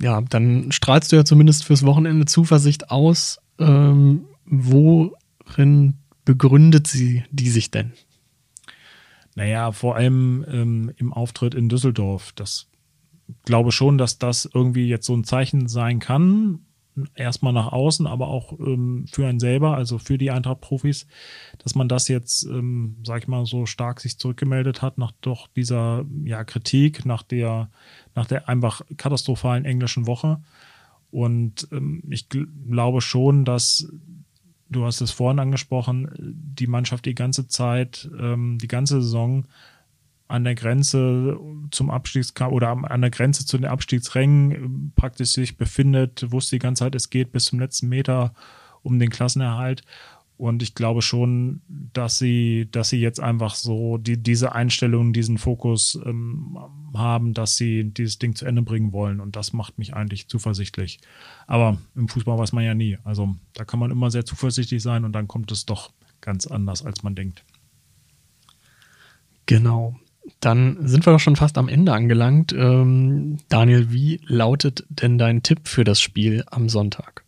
Ja, 0.00 0.20
dann 0.20 0.70
strahlst 0.70 1.10
du 1.10 1.16
ja 1.16 1.24
zumindest 1.24 1.64
fürs 1.64 1.84
Wochenende 1.84 2.26
Zuversicht 2.26 2.90
aus. 2.90 3.40
Ähm, 3.58 4.26
worin 4.44 5.94
begründet 6.24 6.86
sie 6.86 7.24
die 7.30 7.50
sich 7.50 7.70
denn? 7.70 7.92
Naja, 9.38 9.70
vor 9.70 9.94
allem 9.94 10.44
ähm, 10.48 10.92
im 10.96 11.12
Auftritt 11.12 11.54
in 11.54 11.68
Düsseldorf. 11.68 12.32
Das 12.32 12.66
glaube 13.44 13.70
schon, 13.70 13.96
dass 13.96 14.18
das 14.18 14.50
irgendwie 14.52 14.88
jetzt 14.88 15.06
so 15.06 15.14
ein 15.14 15.22
Zeichen 15.22 15.68
sein 15.68 16.00
kann. 16.00 16.66
Erstmal 17.14 17.52
nach 17.52 17.70
außen, 17.70 18.08
aber 18.08 18.26
auch 18.26 18.58
ähm, 18.58 19.06
für 19.08 19.28
einen 19.28 19.38
selber, 19.38 19.76
also 19.76 19.98
für 19.98 20.18
die 20.18 20.32
Eintracht-Profis, 20.32 21.06
dass 21.58 21.76
man 21.76 21.86
das 21.86 22.08
jetzt, 22.08 22.46
ähm, 22.46 22.96
sag 23.04 23.22
ich 23.22 23.28
mal, 23.28 23.46
so 23.46 23.64
stark 23.64 24.00
sich 24.00 24.18
zurückgemeldet 24.18 24.82
hat 24.82 24.98
nach 24.98 25.12
doch 25.20 25.46
dieser 25.46 26.04
ja, 26.24 26.42
Kritik, 26.42 27.06
nach 27.06 27.22
der, 27.22 27.70
nach 28.16 28.26
der 28.26 28.48
einfach 28.48 28.82
katastrophalen 28.96 29.64
englischen 29.64 30.08
Woche. 30.08 30.40
Und 31.12 31.68
ähm, 31.70 32.02
ich 32.10 32.28
glaube 32.28 33.02
schon, 33.02 33.44
dass 33.44 33.88
du 34.68 34.84
hast 34.84 35.00
es 35.00 35.10
vorhin 35.10 35.38
angesprochen, 35.38 36.10
die 36.18 36.66
Mannschaft 36.66 37.06
die 37.06 37.14
ganze 37.14 37.48
Zeit, 37.48 38.08
ähm, 38.18 38.58
die 38.58 38.68
ganze 38.68 39.02
Saison 39.02 39.46
an 40.28 40.44
der 40.44 40.54
Grenze 40.54 41.38
zum 41.70 41.90
Abstiegskampf 41.90 42.52
oder 42.52 42.70
an 42.70 43.00
der 43.00 43.10
Grenze 43.10 43.46
zu 43.46 43.56
den 43.56 43.66
Abstiegsrängen 43.66 44.52
äh, 44.52 45.00
praktisch 45.00 45.30
sich 45.30 45.56
befindet, 45.56 46.30
wusste 46.30 46.56
die 46.56 46.60
ganze 46.60 46.84
Zeit, 46.84 46.94
es 46.94 47.10
geht 47.10 47.32
bis 47.32 47.46
zum 47.46 47.58
letzten 47.58 47.88
Meter 47.88 48.34
um 48.82 48.98
den 48.98 49.10
Klassenerhalt. 49.10 49.82
Und 50.38 50.62
ich 50.62 50.76
glaube 50.76 51.02
schon, 51.02 51.62
dass 51.92 52.18
sie, 52.18 52.68
dass 52.70 52.90
sie 52.90 53.00
jetzt 53.00 53.18
einfach 53.18 53.56
so 53.56 53.98
die, 53.98 54.22
diese 54.22 54.52
Einstellung, 54.52 55.12
diesen 55.12 55.36
Fokus 55.36 55.98
ähm, 56.06 56.56
haben, 56.94 57.34
dass 57.34 57.56
sie 57.56 57.90
dieses 57.90 58.20
Ding 58.20 58.36
zu 58.36 58.46
Ende 58.46 58.62
bringen 58.62 58.92
wollen. 58.92 59.18
Und 59.18 59.34
das 59.34 59.52
macht 59.52 59.78
mich 59.78 59.94
eigentlich 59.94 60.28
zuversichtlich. 60.28 61.00
Aber 61.48 61.78
im 61.96 62.08
Fußball 62.08 62.38
weiß 62.38 62.52
man 62.52 62.62
ja 62.62 62.74
nie. 62.74 62.98
Also 63.02 63.34
da 63.54 63.64
kann 63.64 63.80
man 63.80 63.90
immer 63.90 64.12
sehr 64.12 64.24
zuversichtlich 64.24 64.80
sein 64.80 65.04
und 65.04 65.12
dann 65.12 65.26
kommt 65.26 65.50
es 65.50 65.66
doch 65.66 65.90
ganz 66.20 66.46
anders, 66.46 66.84
als 66.84 67.02
man 67.02 67.16
denkt. 67.16 67.44
Genau. 69.46 69.96
Dann 70.38 70.86
sind 70.86 71.04
wir 71.04 71.12
doch 71.12 71.20
schon 71.20 71.34
fast 71.34 71.58
am 71.58 71.68
Ende 71.68 71.92
angelangt. 71.92 72.52
Ähm, 72.52 73.38
Daniel, 73.48 73.90
wie 73.90 74.20
lautet 74.26 74.86
denn 74.88 75.18
dein 75.18 75.42
Tipp 75.42 75.66
für 75.66 75.82
das 75.82 76.00
Spiel 76.00 76.44
am 76.46 76.68
Sonntag? 76.68 77.24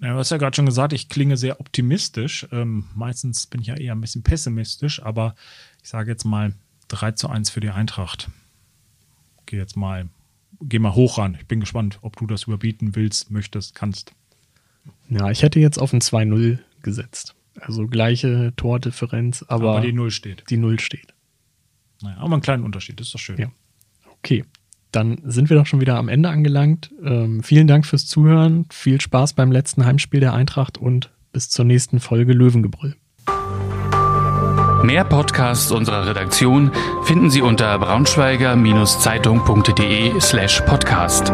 Ja, 0.00 0.12
du 0.12 0.18
hast 0.18 0.30
ja 0.30 0.36
gerade 0.36 0.54
schon 0.54 0.66
gesagt, 0.66 0.92
ich 0.92 1.08
klinge 1.08 1.36
sehr 1.36 1.60
optimistisch. 1.60 2.46
Ähm, 2.52 2.84
meistens 2.94 3.46
bin 3.46 3.60
ich 3.60 3.66
ja 3.66 3.76
eher 3.76 3.94
ein 3.94 4.00
bisschen 4.00 4.22
pessimistisch, 4.22 5.02
aber 5.02 5.34
ich 5.82 5.88
sage 5.88 6.10
jetzt 6.10 6.24
mal 6.24 6.54
3 6.88 7.12
zu 7.12 7.28
1 7.28 7.50
für 7.50 7.60
die 7.60 7.70
Eintracht. 7.70 8.30
Geh 9.46 9.56
jetzt 9.56 9.76
mal, 9.76 10.08
geh 10.60 10.78
mal 10.78 10.94
hoch 10.94 11.18
ran. 11.18 11.36
Ich 11.40 11.46
bin 11.46 11.60
gespannt, 11.60 11.98
ob 12.02 12.16
du 12.16 12.26
das 12.26 12.44
überbieten 12.44 12.94
willst, 12.94 13.30
möchtest, 13.30 13.74
kannst. 13.74 14.12
Ja, 15.08 15.30
ich 15.30 15.42
hätte 15.42 15.58
jetzt 15.58 15.78
auf 15.78 15.92
ein 15.92 16.00
2-0 16.00 16.58
gesetzt. 16.82 17.34
Also 17.60 17.88
gleiche 17.88 18.52
Tordifferenz, 18.56 19.44
aber, 19.48 19.72
aber 19.72 19.80
die 19.80 19.92
Null 19.92 20.12
steht. 20.12 20.44
Die 20.48 20.56
Null 20.56 20.78
steht. 20.78 21.12
Naja, 22.02 22.18
aber 22.18 22.34
einen 22.34 22.42
kleinen 22.42 22.62
Unterschied, 22.62 23.00
das 23.00 23.08
ist 23.08 23.14
doch 23.14 23.18
schön. 23.18 23.38
Ja. 23.38 23.50
Okay 24.06 24.44
dann 24.92 25.18
sind 25.24 25.50
wir 25.50 25.56
doch 25.56 25.66
schon 25.66 25.80
wieder 25.80 25.96
am 25.96 26.08
Ende 26.08 26.28
angelangt. 26.28 26.90
Ähm, 27.02 27.42
vielen 27.42 27.66
Dank 27.66 27.86
fürs 27.86 28.06
Zuhören, 28.06 28.66
viel 28.70 29.00
Spaß 29.00 29.32
beim 29.34 29.52
letzten 29.52 29.84
Heimspiel 29.84 30.20
der 30.20 30.34
Eintracht 30.34 30.78
und 30.78 31.10
bis 31.32 31.50
zur 31.50 31.64
nächsten 31.64 32.00
Folge 32.00 32.32
Löwengebrüll. 32.32 32.96
Mehr 34.82 35.04
Podcasts 35.04 35.70
unserer 35.72 36.06
Redaktion 36.06 36.70
finden 37.02 37.30
Sie 37.30 37.42
unter 37.42 37.78
braunschweiger-zeitung.de 37.78 40.20
slash 40.20 40.62
podcast. 40.62 41.30